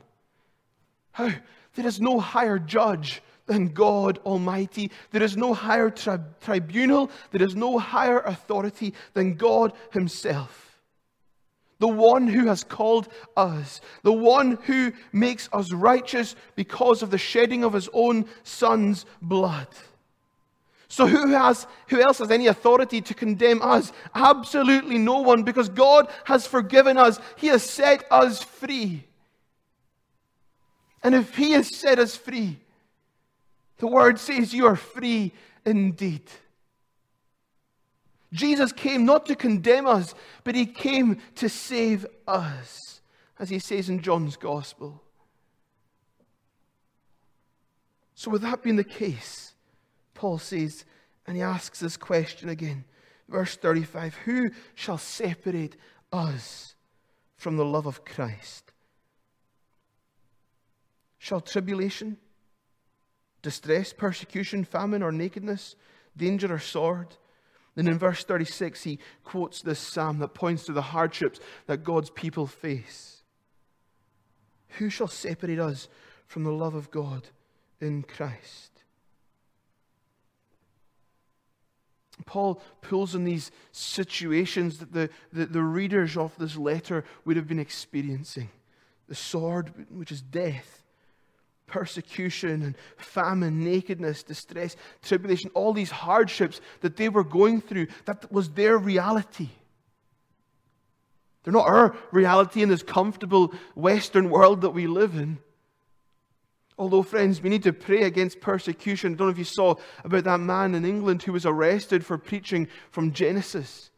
How? 1.10 1.32
There 1.74 1.86
is 1.88 2.00
no 2.00 2.20
higher 2.20 2.60
judge 2.60 3.20
than 3.46 3.68
God 3.68 4.18
Almighty. 4.24 4.90
There 5.10 5.22
is 5.22 5.36
no 5.36 5.54
higher 5.54 5.90
tri- 5.90 6.18
tribunal, 6.40 7.10
there 7.30 7.42
is 7.42 7.54
no 7.54 7.78
higher 7.78 8.20
authority 8.20 8.94
than 9.12 9.34
God 9.34 9.72
Himself. 9.92 10.80
The 11.80 11.88
one 11.88 12.28
who 12.28 12.46
has 12.46 12.64
called 12.64 13.08
us, 13.36 13.80
the 14.02 14.12
one 14.12 14.58
who 14.62 14.92
makes 15.12 15.48
us 15.52 15.72
righteous 15.72 16.36
because 16.54 17.02
of 17.02 17.10
the 17.10 17.18
shedding 17.18 17.64
of 17.64 17.72
His 17.72 17.88
own 17.92 18.26
Son's 18.42 19.04
blood. 19.20 19.68
So 20.88 21.08
who 21.08 21.32
has 21.32 21.66
who 21.88 22.00
else 22.00 22.18
has 22.18 22.30
any 22.30 22.46
authority 22.46 23.00
to 23.00 23.14
condemn 23.14 23.60
us? 23.62 23.92
Absolutely 24.14 24.96
no 24.96 25.22
one 25.22 25.42
because 25.42 25.68
God 25.68 26.08
has 26.24 26.46
forgiven 26.46 26.96
us. 26.96 27.18
He 27.36 27.48
has 27.48 27.68
set 27.68 28.04
us 28.12 28.42
free. 28.42 29.04
And 31.02 31.14
if 31.14 31.34
he 31.34 31.50
has 31.50 31.74
set 31.74 31.98
us 31.98 32.16
free, 32.16 32.58
the 33.78 33.86
word 33.86 34.18
says 34.18 34.54
you 34.54 34.66
are 34.66 34.76
free 34.76 35.32
indeed. 35.64 36.22
Jesus 38.32 38.72
came 38.72 39.04
not 39.04 39.26
to 39.26 39.36
condemn 39.36 39.86
us, 39.86 40.14
but 40.42 40.54
he 40.54 40.66
came 40.66 41.18
to 41.36 41.48
save 41.48 42.04
us, 42.26 43.00
as 43.38 43.48
he 43.48 43.60
says 43.60 43.88
in 43.88 44.02
John's 44.02 44.36
gospel. 44.36 45.00
So, 48.16 48.30
with 48.30 48.42
that 48.42 48.62
being 48.62 48.76
the 48.76 48.84
case, 48.84 49.54
Paul 50.14 50.38
says, 50.38 50.84
and 51.26 51.36
he 51.36 51.42
asks 51.42 51.80
this 51.80 51.96
question 51.96 52.48
again. 52.48 52.84
Verse 53.28 53.56
35 53.56 54.14
Who 54.24 54.50
shall 54.74 54.98
separate 54.98 55.76
us 56.12 56.74
from 57.36 57.56
the 57.56 57.64
love 57.64 57.86
of 57.86 58.04
Christ? 58.04 58.72
Shall 61.18 61.40
tribulation, 61.40 62.18
distress, 63.44 63.92
persecution, 63.92 64.64
famine, 64.64 65.02
or 65.02 65.12
nakedness, 65.12 65.76
danger, 66.16 66.52
or 66.52 66.58
sword? 66.58 67.14
Then 67.76 67.86
in 67.86 67.98
verse 67.98 68.24
36, 68.24 68.82
he 68.82 68.98
quotes 69.22 69.62
this 69.62 69.78
psalm 69.78 70.18
that 70.18 70.34
points 70.34 70.64
to 70.64 70.72
the 70.72 70.82
hardships 70.82 71.38
that 71.66 71.84
God's 71.84 72.10
people 72.10 72.46
face. 72.46 73.22
Who 74.78 74.90
shall 74.90 75.08
separate 75.08 75.60
us 75.60 75.88
from 76.26 76.42
the 76.42 76.52
love 76.52 76.74
of 76.74 76.90
God 76.90 77.28
in 77.80 78.02
Christ? 78.02 78.70
Paul 82.26 82.62
pulls 82.80 83.14
on 83.14 83.24
these 83.24 83.50
situations 83.72 84.78
that 84.78 84.92
the, 84.92 85.10
the, 85.32 85.46
the, 85.46 85.62
readers 85.62 86.16
of 86.16 86.32
this 86.38 86.56
letter 86.56 87.04
would 87.24 87.36
have 87.36 87.48
been 87.48 87.58
experiencing 87.58 88.50
the 89.08 89.16
sword, 89.16 89.86
which 89.90 90.12
is 90.12 90.22
death, 90.22 90.83
persecution 91.66 92.62
and 92.62 92.76
famine, 92.96 93.64
nakedness, 93.64 94.22
distress, 94.22 94.76
tribulation, 95.02 95.50
all 95.54 95.72
these 95.72 95.90
hardships 95.90 96.60
that 96.80 96.96
they 96.96 97.08
were 97.08 97.24
going 97.24 97.60
through. 97.60 97.86
That 98.04 98.30
was 98.30 98.50
their 98.50 98.78
reality. 98.78 99.48
They're 101.42 101.52
not 101.52 101.66
our 101.66 101.96
reality 102.10 102.62
in 102.62 102.68
this 102.68 102.82
comfortable 102.82 103.52
Western 103.74 104.30
world 104.30 104.62
that 104.62 104.70
we 104.70 104.86
live 104.86 105.14
in. 105.14 105.38
Although, 106.76 107.02
friends, 107.02 107.40
we 107.40 107.50
need 107.50 107.62
to 107.64 107.72
pray 107.72 108.02
against 108.02 108.40
persecution. 108.40 109.12
I 109.12 109.16
don't 109.16 109.28
know 109.28 109.32
if 109.32 109.38
you 109.38 109.44
saw 109.44 109.76
about 110.02 110.24
that 110.24 110.40
man 110.40 110.74
in 110.74 110.84
England 110.84 111.22
who 111.22 111.32
was 111.32 111.46
arrested 111.46 112.04
for 112.04 112.18
preaching 112.18 112.66
from 112.90 113.12
Genesis 113.12 113.90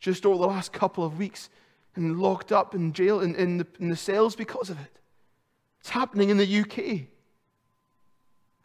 just 0.00 0.24
over 0.24 0.38
the 0.38 0.46
last 0.46 0.72
couple 0.72 1.04
of 1.04 1.18
weeks 1.18 1.50
and 1.96 2.18
locked 2.20 2.52
up 2.52 2.74
in 2.74 2.92
jail 2.92 3.20
in, 3.20 3.34
in, 3.34 3.58
the, 3.58 3.66
in 3.80 3.88
the 3.88 3.96
cells 3.96 4.36
because 4.36 4.70
of 4.70 4.80
it. 4.80 4.98
It's 5.88 5.94
happening 5.94 6.28
in 6.28 6.36
the 6.36 6.60
UK. 6.60 7.06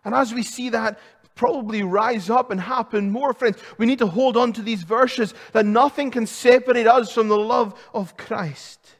And 0.03 0.13
as 0.13 0.33
we 0.33 0.43
see 0.43 0.67
that 0.71 0.99
probably 1.35 1.81
rise 1.81 2.29
up 2.29 2.51
and 2.51 2.59
happen 2.59 3.11
more, 3.11 3.31
friends, 3.31 3.55
we 3.77 3.85
need 3.85 3.99
to 3.99 4.07
hold 4.07 4.35
on 4.35 4.51
to 4.51 4.61
these 4.61 4.83
verses 4.83 5.33
that 5.53 5.65
nothing 5.65 6.11
can 6.11 6.27
separate 6.27 6.85
us 6.85 7.13
from 7.13 7.29
the 7.29 7.37
love 7.37 7.79
of 7.93 8.17
Christ. 8.17 8.97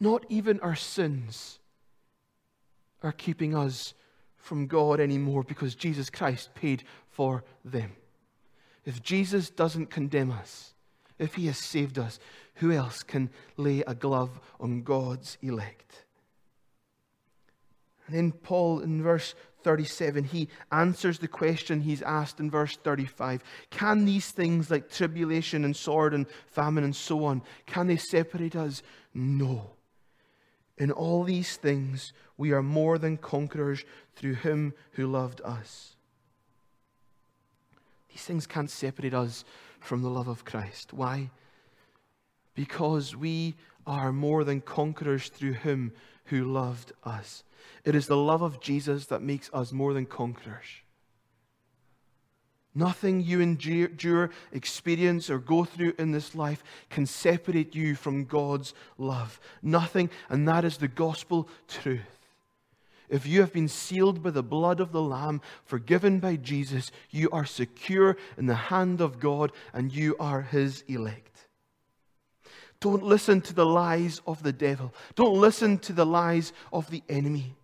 Not 0.00 0.24
even 0.30 0.58
our 0.60 0.76
sins 0.76 1.58
are 3.02 3.12
keeping 3.12 3.54
us 3.54 3.92
from 4.38 4.66
God 4.66 4.98
anymore 4.98 5.42
because 5.42 5.74
Jesus 5.74 6.08
Christ 6.08 6.54
paid 6.54 6.84
for 7.10 7.44
them. 7.66 7.92
If 8.86 9.02
Jesus 9.02 9.50
doesn't 9.50 9.90
condemn 9.90 10.30
us, 10.32 10.72
if 11.18 11.34
he 11.34 11.48
has 11.48 11.58
saved 11.58 11.98
us, 11.98 12.18
who 12.60 12.72
else 12.72 13.02
can 13.02 13.30
lay 13.56 13.82
a 13.86 13.94
glove 13.94 14.38
on 14.60 14.82
God's 14.82 15.38
elect? 15.42 16.04
And 18.06 18.14
then 18.14 18.32
Paul 18.32 18.80
in 18.80 19.02
verse 19.02 19.34
37, 19.62 20.24
he 20.24 20.48
answers 20.70 21.18
the 21.18 21.28
question 21.28 21.80
he's 21.80 22.02
asked 22.02 22.38
in 22.38 22.50
verse 22.50 22.76
35. 22.76 23.42
Can 23.70 24.04
these 24.04 24.30
things 24.30 24.70
like 24.70 24.90
tribulation 24.90 25.64
and 25.64 25.74
sword 25.74 26.12
and 26.12 26.26
famine 26.46 26.84
and 26.84 26.94
so 26.94 27.24
on, 27.24 27.42
can 27.66 27.86
they 27.86 27.96
separate 27.96 28.56
us? 28.56 28.82
No. 29.14 29.70
In 30.76 30.90
all 30.90 31.24
these 31.24 31.56
things, 31.56 32.12
we 32.36 32.52
are 32.52 32.62
more 32.62 32.98
than 32.98 33.16
conquerors 33.16 33.84
through 34.16 34.34
him 34.34 34.74
who 34.92 35.06
loved 35.06 35.40
us. 35.44 35.96
These 38.10 38.24
things 38.24 38.46
can't 38.46 38.70
separate 38.70 39.14
us 39.14 39.44
from 39.78 40.02
the 40.02 40.10
love 40.10 40.28
of 40.28 40.44
Christ. 40.44 40.92
Why? 40.92 41.30
Because 42.54 43.16
we 43.16 43.54
are 43.86 44.12
more 44.12 44.44
than 44.44 44.60
conquerors 44.60 45.28
through 45.28 45.52
him 45.52 45.92
who 46.26 46.44
loved 46.44 46.92
us. 47.04 47.44
It 47.84 47.94
is 47.94 48.06
the 48.06 48.16
love 48.16 48.42
of 48.42 48.60
Jesus 48.60 49.06
that 49.06 49.22
makes 49.22 49.50
us 49.52 49.72
more 49.72 49.94
than 49.94 50.06
conquerors. 50.06 50.66
Nothing 52.74 53.20
you 53.20 53.40
endure, 53.40 54.30
experience, 54.52 55.28
or 55.28 55.38
go 55.38 55.64
through 55.64 55.94
in 55.98 56.12
this 56.12 56.36
life 56.36 56.62
can 56.88 57.04
separate 57.04 57.74
you 57.74 57.96
from 57.96 58.24
God's 58.24 58.74
love. 58.96 59.40
Nothing, 59.60 60.08
and 60.28 60.46
that 60.46 60.64
is 60.64 60.76
the 60.76 60.88
gospel 60.88 61.48
truth. 61.66 62.18
If 63.08 63.26
you 63.26 63.40
have 63.40 63.52
been 63.52 63.66
sealed 63.66 64.22
by 64.22 64.30
the 64.30 64.44
blood 64.44 64.78
of 64.78 64.92
the 64.92 65.02
Lamb, 65.02 65.40
forgiven 65.64 66.20
by 66.20 66.36
Jesus, 66.36 66.92
you 67.10 67.28
are 67.30 67.44
secure 67.44 68.16
in 68.38 68.46
the 68.46 68.54
hand 68.54 69.00
of 69.00 69.18
God 69.18 69.50
and 69.74 69.92
you 69.92 70.14
are 70.20 70.42
His 70.42 70.84
elect. 70.86 71.29
Don't 72.80 73.02
listen 73.02 73.42
to 73.42 73.52
the 73.52 73.66
lies 73.66 74.22
of 74.26 74.42
the 74.42 74.52
devil. 74.52 74.94
Don't 75.14 75.38
listen 75.38 75.78
to 75.80 75.92
the 75.92 76.06
lies 76.06 76.52
of 76.72 76.90
the 76.90 77.02
enemy. 77.08 77.54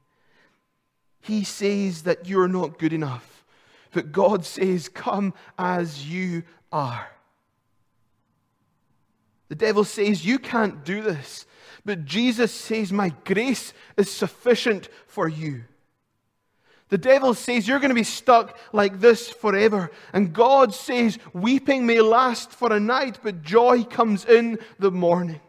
He 1.21 1.43
says 1.43 2.03
that 2.03 2.29
you're 2.29 2.49
not 2.49 2.79
good 2.79 2.93
enough. 2.93 3.45
But 3.93 4.13
God 4.13 4.45
says, 4.45 4.89
Come 4.89 5.33
as 5.59 6.07
you 6.07 6.43
are. 6.71 7.09
The 9.49 9.55
devil 9.55 9.85
says, 9.85 10.27
You 10.27 10.39
can't 10.39 10.85
do 10.85 11.03
this. 11.03 11.47
But 11.85 12.05
Jesus 12.05 12.53
says, 12.53 12.93
My 12.93 13.15
grace 13.25 13.73
is 13.97 14.11
sufficient 14.11 14.89
for 15.07 15.29
you. 15.29 15.65
The 16.89 16.99
devil 16.99 17.35
says, 17.35 17.67
You're 17.67 17.81
going 17.81 17.91
to 17.91 17.95
be 17.95 18.05
stuck 18.05 18.59
like 18.73 19.01
this 19.01 19.29
forever. 19.29 19.91
And 20.13 20.33
God 20.33 20.73
says, 20.73 21.19
Weeping 21.33 21.87
may 21.87 22.01
last 22.01 22.53
for 22.53 22.73
a 22.73 22.81
night, 22.81 23.19
but 23.23 23.43
joy 23.43 23.85
comes 23.85 24.25
in 24.25 24.59
the 24.79 24.91
morning. 24.91 25.41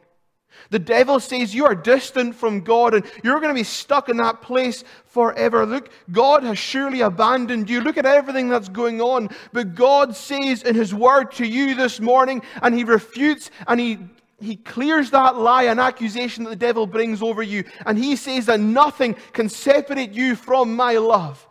The 0.69 0.79
devil 0.79 1.19
says 1.19 1.55
you 1.55 1.65
are 1.65 1.75
distant 1.75 2.35
from 2.35 2.61
God 2.61 2.93
and 2.93 3.05
you're 3.23 3.39
going 3.39 3.53
to 3.53 3.59
be 3.59 3.63
stuck 3.63 4.09
in 4.09 4.17
that 4.17 4.41
place 4.41 4.83
forever. 5.05 5.65
Look, 5.65 5.89
God 6.11 6.43
has 6.43 6.57
surely 6.57 7.01
abandoned 7.01 7.69
you. 7.69 7.81
Look 7.81 7.97
at 7.97 8.05
everything 8.05 8.49
that's 8.49 8.69
going 8.69 9.01
on. 9.01 9.29
But 9.53 9.75
God 9.75 10.15
says 10.15 10.63
in 10.63 10.75
His 10.75 10.93
word 10.93 11.31
to 11.33 11.45
you 11.45 11.75
this 11.75 11.99
morning, 11.99 12.41
and 12.61 12.75
He 12.75 12.83
refutes 12.83 13.49
and 13.67 13.79
He 13.79 13.99
he 14.39 14.55
clears 14.55 15.11
that 15.11 15.35
lie 15.35 15.63
and 15.63 15.79
accusation 15.79 16.43
that 16.43 16.51
the 16.51 16.55
devil 16.55 16.85
brings 16.85 17.21
over 17.21 17.41
you. 17.41 17.63
And 17.85 17.97
he 17.97 18.15
says 18.15 18.45
that 18.45 18.59
nothing 18.59 19.15
can 19.33 19.49
separate 19.49 20.11
you 20.11 20.35
from 20.35 20.75
my 20.75 20.97
love. 20.97 21.47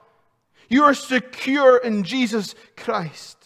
You 0.69 0.85
are 0.85 0.95
secure 0.95 1.79
in 1.79 2.05
Jesus 2.05 2.55
Christ. 2.77 3.37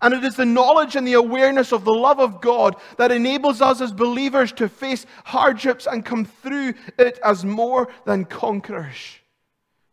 And 0.00 0.12
it 0.14 0.24
is 0.24 0.36
the 0.36 0.44
knowledge 0.44 0.96
and 0.96 1.06
the 1.06 1.14
awareness 1.14 1.72
of 1.72 1.84
the 1.84 1.92
love 1.92 2.20
of 2.20 2.40
God 2.40 2.76
that 2.98 3.12
enables 3.12 3.62
us 3.62 3.80
as 3.80 3.92
believers 3.92 4.52
to 4.52 4.68
face 4.68 5.06
hardships 5.24 5.86
and 5.86 6.04
come 6.04 6.24
through 6.24 6.74
it 6.98 7.18
as 7.24 7.44
more 7.44 7.88
than 8.04 8.24
conquerors 8.24 9.18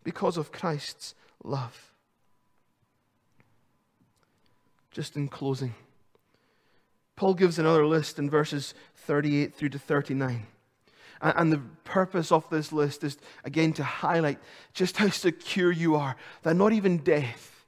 because 0.04 0.38
of 0.38 0.52
Christ's 0.52 1.15
love. 1.43 1.91
Just 4.91 5.15
in 5.15 5.28
closing, 5.28 5.73
Paul 7.15 7.34
gives 7.34 7.60
another 7.60 7.86
list 7.86 8.19
in 8.19 8.30
verses 8.30 8.73
38 8.95 9.56
through 9.56 9.69
to 9.69 9.80
39. 9.80 10.47
And 11.21 11.54
the 11.54 11.62
purpose 11.86 12.32
of 12.32 12.49
this 12.49 12.73
list 12.73 13.04
is, 13.04 13.17
again, 13.45 13.71
to 13.73 13.84
highlight 13.84 14.39
just 14.73 14.97
how 14.97 15.10
secure 15.10 15.71
you 15.71 15.95
are, 15.95 16.17
that 16.41 16.56
not 16.56 16.73
even 16.73 16.97
death, 16.97 17.65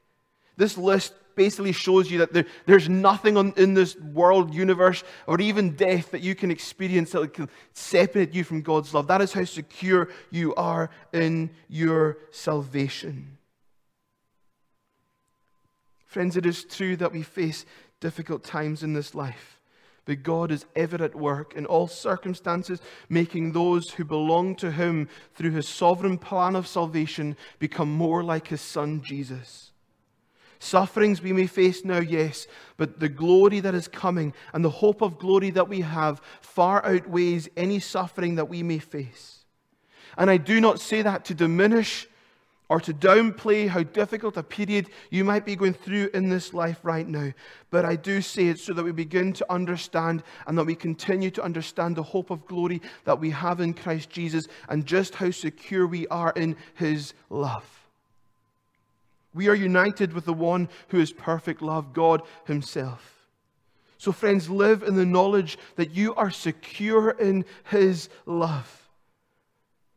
this 0.57 0.77
list 0.77 1.13
basically 1.35 1.71
shows 1.71 2.09
you 2.09 2.19
that 2.19 2.33
there, 2.33 2.45
there's 2.65 2.87
nothing 2.87 3.37
on, 3.37 3.53
in 3.57 3.73
this 3.73 3.95
world, 3.97 4.53
universe, 4.53 5.03
or 5.27 5.39
even 5.41 5.75
death 5.75 6.11
that 6.11 6.21
you 6.21 6.33
can 6.33 6.49
experience 6.49 7.11
that 7.11 7.33
can 7.33 7.49
separate 7.73 8.33
you 8.33 8.43
from 8.43 8.61
God's 8.61 8.93
love. 8.93 9.07
That 9.07 9.21
is 9.21 9.33
how 9.33 9.43
secure 9.43 10.09
you 10.31 10.55
are 10.55 10.89
in 11.13 11.49
your 11.67 12.17
salvation. 12.31 13.37
Friends, 16.05 16.37
it 16.37 16.45
is 16.45 16.63
true 16.63 16.95
that 16.95 17.11
we 17.11 17.23
face 17.23 17.65
difficult 17.99 18.43
times 18.43 18.83
in 18.83 18.93
this 18.93 19.15
life. 19.15 19.59
But 20.05 20.21
God 20.21 20.51
is 20.51 20.65
ever 20.75 21.03
at 21.03 21.15
work 21.15 21.55
in 21.55 21.65
all 21.65 21.87
circumstances, 21.87 22.79
making 23.09 23.51
those 23.51 23.89
who 23.91 24.05
belong 24.05 24.55
to 24.57 24.71
Him 24.71 25.09
through 25.33 25.51
His 25.51 25.67
sovereign 25.67 26.17
plan 26.19 26.55
of 26.55 26.67
salvation 26.67 27.35
become 27.57 27.91
more 27.91 28.23
like 28.23 28.47
His 28.47 28.61
Son 28.61 29.01
Jesus. 29.01 29.71
Sufferings 30.59 31.21
we 31.21 31.33
may 31.33 31.47
face 31.47 31.83
now, 31.83 31.99
yes, 31.99 32.47
but 32.77 32.99
the 32.99 33.09
glory 33.09 33.59
that 33.59 33.75
is 33.75 33.87
coming 33.87 34.33
and 34.53 34.63
the 34.63 34.69
hope 34.69 35.01
of 35.01 35.19
glory 35.19 35.49
that 35.51 35.69
we 35.69 35.81
have 35.81 36.21
far 36.41 36.85
outweighs 36.85 37.49
any 37.57 37.79
suffering 37.79 38.35
that 38.35 38.49
we 38.49 38.63
may 38.63 38.79
face. 38.79 39.43
And 40.17 40.29
I 40.29 40.37
do 40.37 40.61
not 40.61 40.79
say 40.79 41.01
that 41.01 41.25
to 41.25 41.33
diminish 41.33 42.07
or 42.67 42.79
to 42.79 42.93
downplay 42.93 43.67
how 43.67 43.83
difficult 43.83 44.37
a 44.37 44.43
period 44.43 44.89
you 45.11 45.23
might 45.23 45.45
be 45.45 45.55
going 45.55 45.73
through 45.73 46.09
in 46.13 46.29
this 46.29 46.53
life 46.53 46.79
right 46.83 47.07
now. 47.07 47.31
But 47.69 47.85
I 47.85 47.95
do 47.95 48.21
say 48.21 48.47
it 48.47 48.59
so 48.59 48.73
that 48.73 48.83
we 48.83 48.91
begin 48.91 49.33
to 49.33 49.51
understand 49.51 50.23
and 50.47 50.57
that 50.57 50.65
we 50.65 50.75
continue 50.75 51.29
to 51.31 51.43
understand 51.43 51.95
the 51.95 52.03
hope 52.03 52.31
of 52.31 52.45
glory 52.47 52.81
that 53.03 53.19
we 53.19 53.29
have 53.31 53.59
in 53.59 53.73
Christ 53.73 54.09
Jesus 54.09 54.47
and 54.67 54.85
just 54.85 55.15
how 55.15 55.31
secure 55.31 55.85
we 55.85 56.07
are 56.07 56.33
in 56.35 56.55
his 56.73 57.13
love. 57.29 57.69
We 59.33 59.49
are 59.49 59.55
united 59.55 60.13
with 60.13 60.25
the 60.25 60.33
one 60.33 60.69
who 60.87 60.99
is 60.99 61.11
perfect 61.11 61.61
love, 61.61 61.93
God 61.93 62.21
himself. 62.45 63.27
So, 63.97 64.11
friends, 64.11 64.49
live 64.49 64.81
in 64.81 64.95
the 64.95 65.05
knowledge 65.05 65.57
that 65.75 65.91
you 65.91 66.15
are 66.15 66.31
secure 66.31 67.11
in 67.11 67.45
his 67.65 68.09
love. 68.25 68.89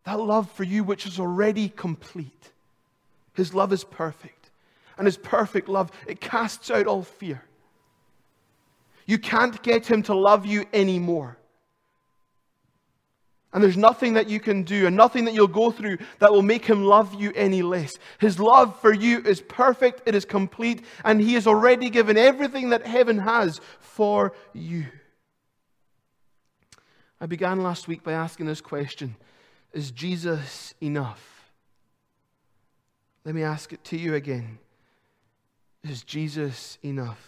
That 0.04 0.20
love 0.20 0.50
for 0.52 0.64
you, 0.64 0.84
which 0.84 1.06
is 1.06 1.20
already 1.20 1.68
complete. 1.68 2.52
His 3.38 3.54
love 3.54 3.72
is 3.72 3.84
perfect. 3.84 4.50
And 4.98 5.06
His 5.06 5.16
perfect 5.16 5.68
love, 5.68 5.92
it 6.08 6.20
casts 6.20 6.70
out 6.72 6.88
all 6.88 7.04
fear. 7.04 7.42
You 9.06 9.16
can't 9.16 9.62
get 9.62 9.86
Him 9.86 10.02
to 10.04 10.14
love 10.14 10.44
you 10.44 10.66
anymore. 10.72 11.38
And 13.52 13.62
there's 13.62 13.76
nothing 13.76 14.14
that 14.14 14.28
you 14.28 14.40
can 14.40 14.64
do 14.64 14.86
and 14.86 14.96
nothing 14.96 15.24
that 15.24 15.34
you'll 15.34 15.46
go 15.46 15.70
through 15.70 15.98
that 16.18 16.32
will 16.32 16.42
make 16.42 16.66
him 16.66 16.84
love 16.84 17.14
you 17.14 17.32
any 17.34 17.62
less. 17.62 17.98
His 18.18 18.38
love 18.38 18.78
for 18.80 18.92
you 18.92 19.22
is 19.22 19.40
perfect, 19.40 20.02
it 20.04 20.14
is 20.14 20.26
complete, 20.26 20.84
and 21.02 21.18
he 21.18 21.32
has 21.32 21.46
already 21.46 21.88
given 21.88 22.18
everything 22.18 22.70
that 22.70 22.86
heaven 22.86 23.18
has 23.18 23.62
for 23.80 24.34
you. 24.52 24.84
I 27.20 27.26
began 27.26 27.62
last 27.62 27.88
week 27.88 28.02
by 28.02 28.12
asking 28.12 28.46
this 28.46 28.60
question 28.60 29.16
Is 29.72 29.92
Jesus 29.92 30.74
enough? 30.82 31.37
Let 33.28 33.34
me 33.34 33.42
ask 33.42 33.74
it 33.74 33.84
to 33.84 33.98
you 33.98 34.14
again 34.14 34.58
Is 35.84 36.02
Jesus 36.02 36.78
enough? 36.82 37.22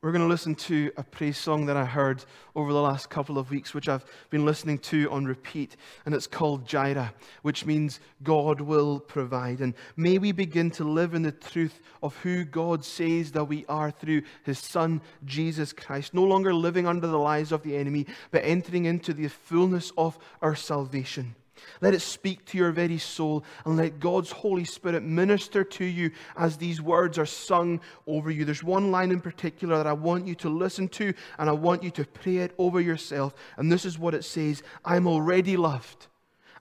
We're 0.00 0.10
going 0.10 0.24
to 0.24 0.28
listen 0.28 0.54
to 0.54 0.90
a 0.96 1.02
praise 1.02 1.36
song 1.36 1.66
that 1.66 1.76
I 1.76 1.84
heard 1.84 2.24
over 2.54 2.72
the 2.72 2.80
last 2.80 3.10
couple 3.10 3.36
of 3.36 3.50
weeks, 3.50 3.74
which 3.74 3.90
I've 3.90 4.06
been 4.30 4.46
listening 4.46 4.78
to 4.78 5.10
on 5.10 5.26
repeat, 5.26 5.76
and 6.06 6.14
it's 6.14 6.26
called 6.26 6.66
Jireh, 6.66 7.12
which 7.42 7.66
means 7.66 8.00
God 8.22 8.62
will 8.62 9.00
provide. 9.00 9.60
And 9.60 9.74
may 9.98 10.16
we 10.16 10.32
begin 10.32 10.70
to 10.72 10.84
live 10.84 11.12
in 11.12 11.20
the 11.20 11.32
truth 11.32 11.78
of 12.02 12.16
who 12.16 12.46
God 12.46 12.86
says 12.86 13.32
that 13.32 13.44
we 13.44 13.66
are 13.68 13.90
through 13.90 14.22
His 14.44 14.58
Son, 14.58 15.02
Jesus 15.26 15.74
Christ, 15.74 16.14
no 16.14 16.24
longer 16.24 16.54
living 16.54 16.86
under 16.86 17.06
the 17.06 17.18
lies 17.18 17.52
of 17.52 17.62
the 17.62 17.76
enemy, 17.76 18.06
but 18.30 18.46
entering 18.46 18.86
into 18.86 19.12
the 19.12 19.28
fullness 19.28 19.92
of 19.98 20.18
our 20.40 20.54
salvation. 20.54 21.34
Let 21.80 21.94
it 21.94 22.00
speak 22.00 22.44
to 22.46 22.58
your 22.58 22.72
very 22.72 22.98
soul 22.98 23.44
and 23.64 23.76
let 23.76 24.00
God's 24.00 24.30
Holy 24.30 24.64
Spirit 24.64 25.02
minister 25.02 25.64
to 25.64 25.84
you 25.84 26.10
as 26.36 26.56
these 26.56 26.80
words 26.80 27.18
are 27.18 27.26
sung 27.26 27.80
over 28.06 28.30
you. 28.30 28.44
There's 28.44 28.62
one 28.62 28.90
line 28.90 29.10
in 29.10 29.20
particular 29.20 29.76
that 29.76 29.86
I 29.86 29.92
want 29.92 30.26
you 30.26 30.34
to 30.36 30.48
listen 30.48 30.88
to 30.88 31.12
and 31.38 31.48
I 31.48 31.52
want 31.52 31.82
you 31.82 31.90
to 31.92 32.04
pray 32.04 32.38
it 32.38 32.54
over 32.58 32.80
yourself. 32.80 33.34
And 33.56 33.70
this 33.70 33.84
is 33.84 33.98
what 33.98 34.14
it 34.14 34.24
says 34.24 34.62
I'm 34.84 35.06
already 35.06 35.56
loved, 35.56 36.06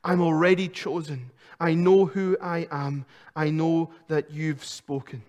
I'm 0.04 0.22
already 0.22 0.68
chosen. 0.68 1.32
I 1.60 1.76
know 1.76 2.06
who 2.06 2.36
I 2.42 2.68
am. 2.72 3.06
I 3.36 3.50
know 3.50 3.92
that 4.10 4.32
you've 4.32 4.66
spoken. 4.66 5.24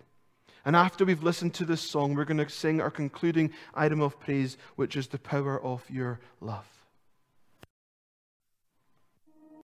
And 0.64 0.74
after 0.74 1.04
we've 1.04 1.22
listened 1.22 1.54
to 1.54 1.64
this 1.64 1.80
song, 1.80 2.14
we're 2.14 2.24
going 2.24 2.44
to 2.44 2.48
sing 2.48 2.80
our 2.80 2.90
concluding 2.90 3.52
item 3.74 4.00
of 4.00 4.18
praise, 4.18 4.56
which 4.76 4.96
is 4.96 5.08
the 5.08 5.18
power 5.18 5.62
of 5.62 5.88
your 5.90 6.20
love. 6.40 6.73